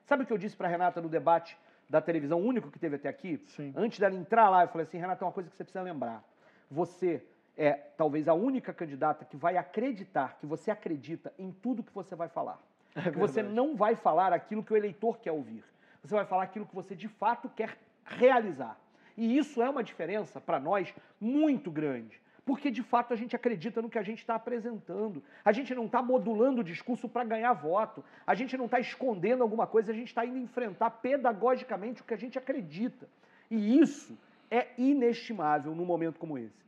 [0.08, 1.56] Sabe o que eu disse para a Renata no debate
[1.88, 3.40] da televisão, único que teve até aqui?
[3.50, 3.72] Sim.
[3.76, 6.24] Antes dela entrar lá, eu falei assim: Renata, é uma coisa que você precisa lembrar.
[6.72, 7.24] Você
[7.56, 12.16] é talvez a única candidata que vai acreditar, que você acredita em tudo que você
[12.16, 12.60] vai falar.
[12.96, 15.64] É que você não vai falar aquilo que o eleitor quer ouvir.
[16.04, 18.78] Você vai falar aquilo que você de fato quer realizar.
[19.16, 22.20] E isso é uma diferença para nós muito grande.
[22.50, 25.22] porque de fato a gente acredita no que a gente está apresentando.
[25.46, 29.44] A gente não está modulando o discurso para ganhar voto, a gente não está escondendo
[29.44, 33.08] alguma coisa, a gente está indo enfrentar pedagogicamente o que a gente acredita.
[33.52, 34.18] E isso
[34.50, 36.66] é inestimável num momento como esse.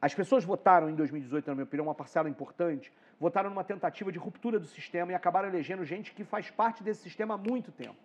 [0.00, 4.18] As pessoas votaram em 2018, na minha opinião, uma parcela importante, votaram numa tentativa de
[4.18, 7.96] ruptura do sistema e acabaram elegendo gente que faz parte desse sistema há muito tempo.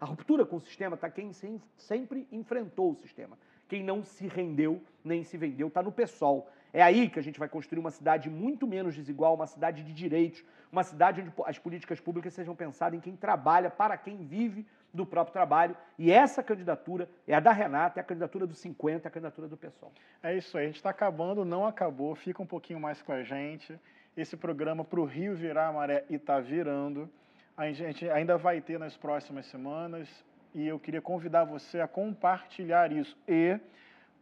[0.00, 1.32] A ruptura com o sistema está quem
[1.76, 3.38] sempre enfrentou o sistema.
[3.68, 6.48] Quem não se rendeu nem se vendeu está no PSOL.
[6.72, 9.92] É aí que a gente vai construir uma cidade muito menos desigual, uma cidade de
[9.92, 14.66] direitos, uma cidade onde as políticas públicas sejam pensadas em quem trabalha, para quem vive
[14.96, 15.76] do próprio trabalho.
[15.98, 19.46] E essa candidatura é a da Renata, é a candidatura dos 50, é a candidatura
[19.46, 19.92] do PSOL.
[20.22, 23.22] É isso aí, a gente está acabando, não acabou, fica um pouquinho mais com a
[23.22, 23.78] gente.
[24.16, 27.08] Esse programa para o Rio virar a maré e está virando.
[27.56, 30.08] A gente ainda vai ter nas próximas semanas
[30.54, 33.16] e eu queria convidar você a compartilhar isso.
[33.28, 33.60] E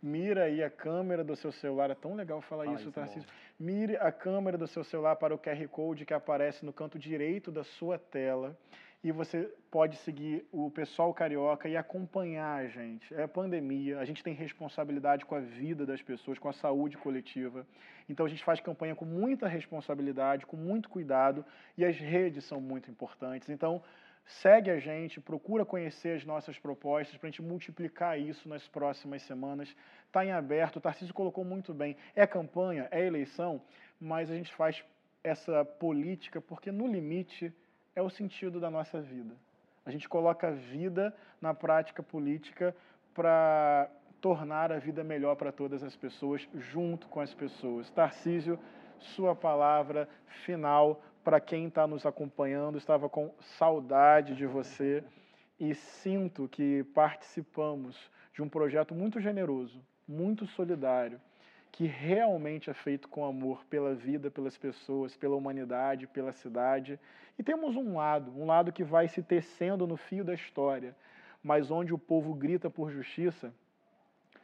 [0.02, 3.28] mira aí a câmera do seu celular, é tão legal falar Fala isso, Tarcísio.
[3.58, 7.52] Mire a câmera do seu celular para o QR Code que aparece no canto direito
[7.52, 8.56] da sua tela
[9.04, 13.14] e você pode seguir o pessoal carioca e acompanhar a gente.
[13.14, 17.66] É pandemia, a gente tem responsabilidade com a vida das pessoas, com a saúde coletiva.
[18.08, 21.44] Então a gente faz campanha com muita responsabilidade, com muito cuidado
[21.76, 23.50] e as redes são muito importantes.
[23.50, 23.82] Então
[24.24, 29.20] segue a gente, procura conhecer as nossas propostas para a gente multiplicar isso nas próximas
[29.24, 29.68] semanas.
[30.06, 31.94] Está em aberto, o Tarcísio colocou muito bem.
[32.16, 33.60] É campanha, é eleição,
[34.00, 34.82] mas a gente faz
[35.22, 37.52] essa política porque no limite
[37.94, 39.34] é o sentido da nossa vida.
[39.84, 42.74] A gente coloca a vida na prática política
[43.14, 43.90] para
[44.20, 47.90] tornar a vida melhor para todas as pessoas, junto com as pessoas.
[47.90, 48.58] Tarcísio,
[48.98, 50.08] sua palavra
[50.44, 52.78] final para quem está nos acompanhando.
[52.78, 55.04] Estava com saudade de você
[55.60, 61.20] e sinto que participamos de um projeto muito generoso, muito solidário
[61.74, 67.00] que realmente é feito com amor pela vida, pelas pessoas, pela humanidade, pela cidade.
[67.36, 70.94] E temos um lado, um lado que vai se tecendo no fio da história,
[71.42, 73.52] mas onde o povo grita por justiça,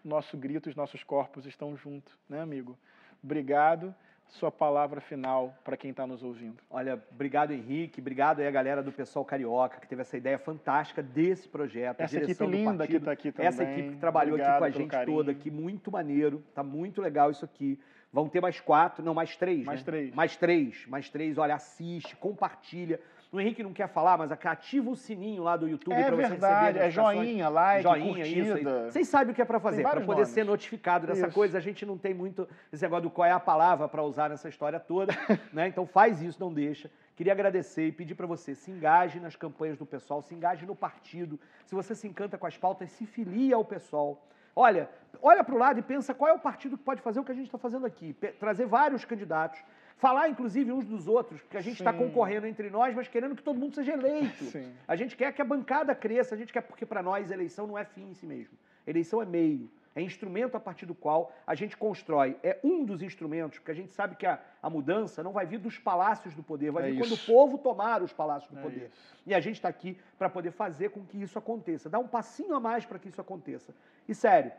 [0.05, 2.77] nosso grito, os nossos corpos estão juntos, né, amigo?
[3.23, 3.95] Obrigado
[4.31, 6.63] sua palavra final para quem está nos ouvindo.
[6.71, 11.03] Olha, obrigado Henrique, obrigado aí a galera do pessoal carioca que teve essa ideia fantástica
[11.03, 12.01] desse projeto.
[12.01, 13.49] Essa equipe linda que está aqui também.
[13.49, 15.17] Essa equipe que trabalhou obrigado aqui com a gente carinho.
[15.17, 17.79] toda, aqui muito maneiro, tá muito legal isso aqui.
[18.13, 19.65] Vão ter mais quatro, não, mais três.
[19.65, 19.85] Mais né?
[19.85, 20.15] três.
[20.15, 21.39] Mais três, mais três.
[21.39, 23.01] Olha, assiste, compartilha.
[23.33, 26.29] O Henrique não quer falar, mas ativa o sininho lá do YouTube é para você
[26.31, 28.91] verdade, receber É joinha, like, joinha, curtida.
[28.91, 30.29] Vocês sabem o que é para fazer, para poder nomes.
[30.31, 31.35] ser notificado dessa isso.
[31.35, 31.57] coisa.
[31.57, 34.49] A gente não tem muito esse negócio do qual é a palavra para usar nessa
[34.49, 35.13] história toda,
[35.53, 35.69] né?
[35.69, 36.91] Então faz isso, não deixa.
[37.15, 40.75] Queria agradecer e pedir para você, se engaje nas campanhas do pessoal, se engaje no
[40.75, 41.39] partido.
[41.67, 44.27] Se você se encanta com as pautas, se filie ao pessoal.
[44.57, 44.91] Olha,
[45.23, 47.31] olha para o lado e pensa qual é o partido que pode fazer o que
[47.31, 48.13] a gente está fazendo aqui.
[48.41, 49.63] Trazer vários candidatos
[50.01, 53.43] falar, inclusive, uns dos outros, porque a gente está concorrendo entre nós, mas querendo que
[53.43, 54.45] todo mundo seja eleito.
[54.45, 54.73] Sim.
[54.89, 57.77] A gente quer que a bancada cresça, a gente quer, porque para nós eleição não
[57.77, 58.57] é fim em si mesmo.
[58.87, 59.71] Eleição é meio.
[59.95, 62.37] É instrumento a partir do qual a gente constrói.
[62.43, 65.59] É um dos instrumentos, porque a gente sabe que a, a mudança não vai vir
[65.59, 67.09] dos palácios do poder, vai é vir isso.
[67.09, 68.87] quando o povo tomar os palácios do é poder.
[68.87, 69.23] Isso.
[69.27, 72.55] E a gente está aqui para poder fazer com que isso aconteça, dar um passinho
[72.55, 73.75] a mais para que isso aconteça.
[74.09, 74.53] E sério,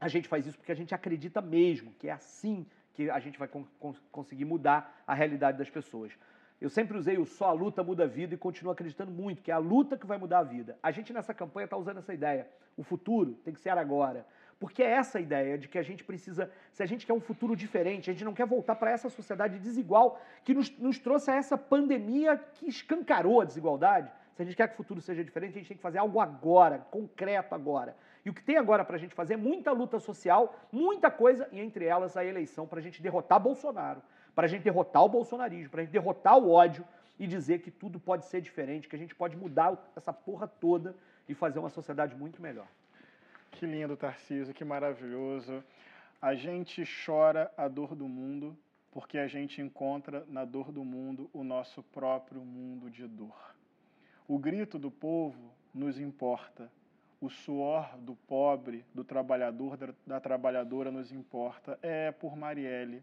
[0.00, 2.64] a gente faz isso porque a gente acredita mesmo que é assim
[2.98, 3.48] que a gente vai
[4.10, 6.10] conseguir mudar a realidade das pessoas.
[6.60, 9.52] Eu sempre usei o só a luta muda a vida e continuo acreditando muito que
[9.52, 10.76] é a luta que vai mudar a vida.
[10.82, 12.48] A gente nessa campanha está usando essa ideia.
[12.76, 14.26] O futuro tem que ser agora.
[14.58, 17.54] Porque é essa ideia de que a gente precisa, se a gente quer um futuro
[17.54, 21.36] diferente, a gente não quer voltar para essa sociedade desigual que nos, nos trouxe a
[21.36, 24.10] essa pandemia que escancarou a desigualdade.
[24.34, 26.18] Se a gente quer que o futuro seja diferente, a gente tem que fazer algo
[26.18, 27.96] agora, concreto agora.
[28.24, 31.48] E o que tem agora para a gente fazer é muita luta social, muita coisa,
[31.52, 34.02] e entre elas a eleição para a gente derrotar Bolsonaro,
[34.34, 36.84] para a gente derrotar o bolsonarismo, para a gente derrotar o ódio
[37.18, 40.94] e dizer que tudo pode ser diferente, que a gente pode mudar essa porra toda
[41.28, 42.66] e fazer uma sociedade muito melhor.
[43.50, 45.64] Que lindo, Tarcísio, que maravilhoso.
[46.20, 48.56] A gente chora a dor do mundo
[48.90, 53.54] porque a gente encontra na dor do mundo o nosso próprio mundo de dor.
[54.26, 56.70] O grito do povo nos importa,
[57.20, 61.78] o suor do pobre, do trabalhador, da, da trabalhadora nos importa.
[61.82, 63.02] É por Marielle,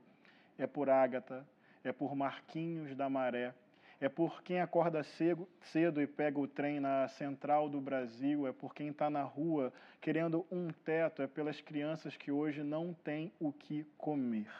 [0.57, 1.45] é por Ágata,
[1.83, 3.53] é por Marquinhos da Maré,
[3.99, 8.51] é por quem acorda cedo, cedo e pega o trem na central do Brasil, é
[8.51, 13.31] por quem está na rua querendo um teto, é pelas crianças que hoje não têm
[13.39, 14.51] o que comer.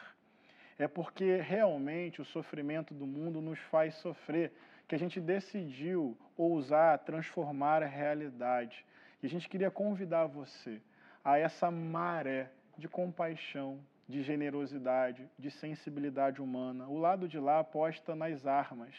[0.78, 4.52] É porque realmente o sofrimento do mundo nos faz sofrer,
[4.88, 8.84] que a gente decidiu ousar transformar a realidade.
[9.22, 10.80] E a gente queria convidar você
[11.24, 16.86] a essa maré de compaixão, de generosidade, de sensibilidade humana.
[16.86, 18.94] O lado de lá aposta nas armas.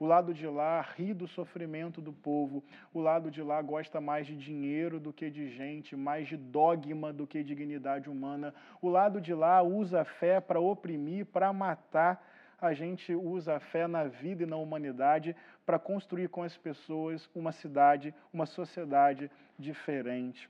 [0.00, 2.62] O lado de lá ri do sofrimento do povo.
[2.94, 7.12] O lado de lá gosta mais de dinheiro do que de gente, mais de dogma
[7.12, 8.54] do que dignidade humana.
[8.80, 12.24] O lado de lá usa a fé para oprimir, para matar.
[12.60, 15.34] A gente usa a fé na vida e na humanidade
[15.64, 20.48] para construir com as pessoas uma cidade, uma sociedade diferente.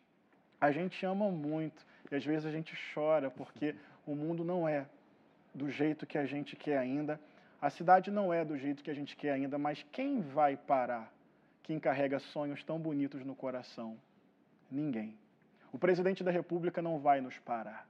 [0.61, 3.75] A gente ama muito e às vezes a gente chora porque
[4.07, 4.87] o mundo não é
[5.55, 7.21] do jeito que a gente quer ainda
[7.61, 11.13] a cidade não é do jeito que a gente quer ainda, mas quem vai parar?
[11.65, 13.97] Quem carrega sonhos tão bonitos no coração?
[14.71, 15.19] Ninguém.
[15.73, 17.87] O presidente da República não vai nos parar.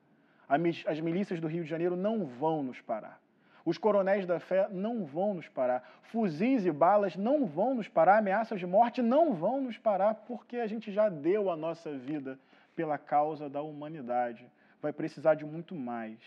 [0.49, 3.21] As milícias do Rio de Janeiro não vão nos parar.
[3.69, 6.01] Os coronéis da fé não vão nos parar.
[6.05, 8.17] Fuzis e balas não vão nos parar.
[8.17, 12.41] Ameaças de morte não vão nos parar, porque a gente já deu a nossa vida
[12.75, 14.51] pela causa da humanidade.
[14.81, 16.19] Vai precisar de muito mais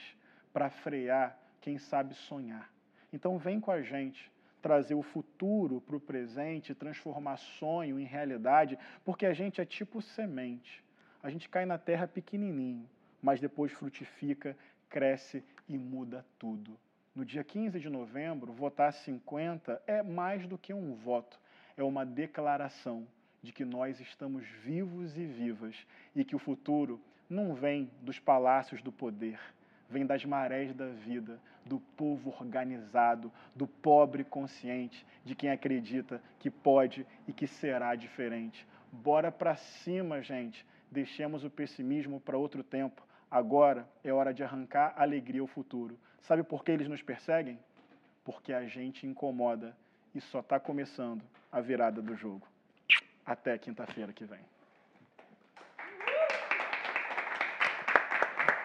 [0.54, 2.70] para frear quem sabe sonhar.
[3.12, 4.32] Então vem com a gente
[4.62, 10.00] trazer o futuro para o presente, transformar sonho em realidade, porque a gente é tipo
[10.00, 10.84] semente.
[11.24, 12.88] A gente cai na terra pequenininho,
[13.20, 14.56] mas depois frutifica,
[14.88, 16.78] cresce e muda tudo.
[17.14, 21.38] No dia 15 de novembro, votar 50 é mais do que um voto,
[21.76, 23.06] é uma declaração
[23.44, 25.76] de que nós estamos vivos e vivas
[26.16, 29.38] e que o futuro não vem dos palácios do poder,
[29.90, 36.50] vem das marés da vida, do povo organizado, do pobre consciente, de quem acredita que
[36.50, 38.66] pode e que será diferente.
[38.90, 40.66] Bora para cima, gente.
[40.90, 43.06] Deixemos o pessimismo para outro tempo.
[43.30, 46.00] Agora é hora de arrancar alegria ao futuro.
[46.22, 47.60] Sabe por que eles nos perseguem?
[48.24, 49.76] Porque a gente incomoda
[50.14, 52.48] e só está começando a virada do jogo.
[53.26, 54.40] Até quinta-feira que vem.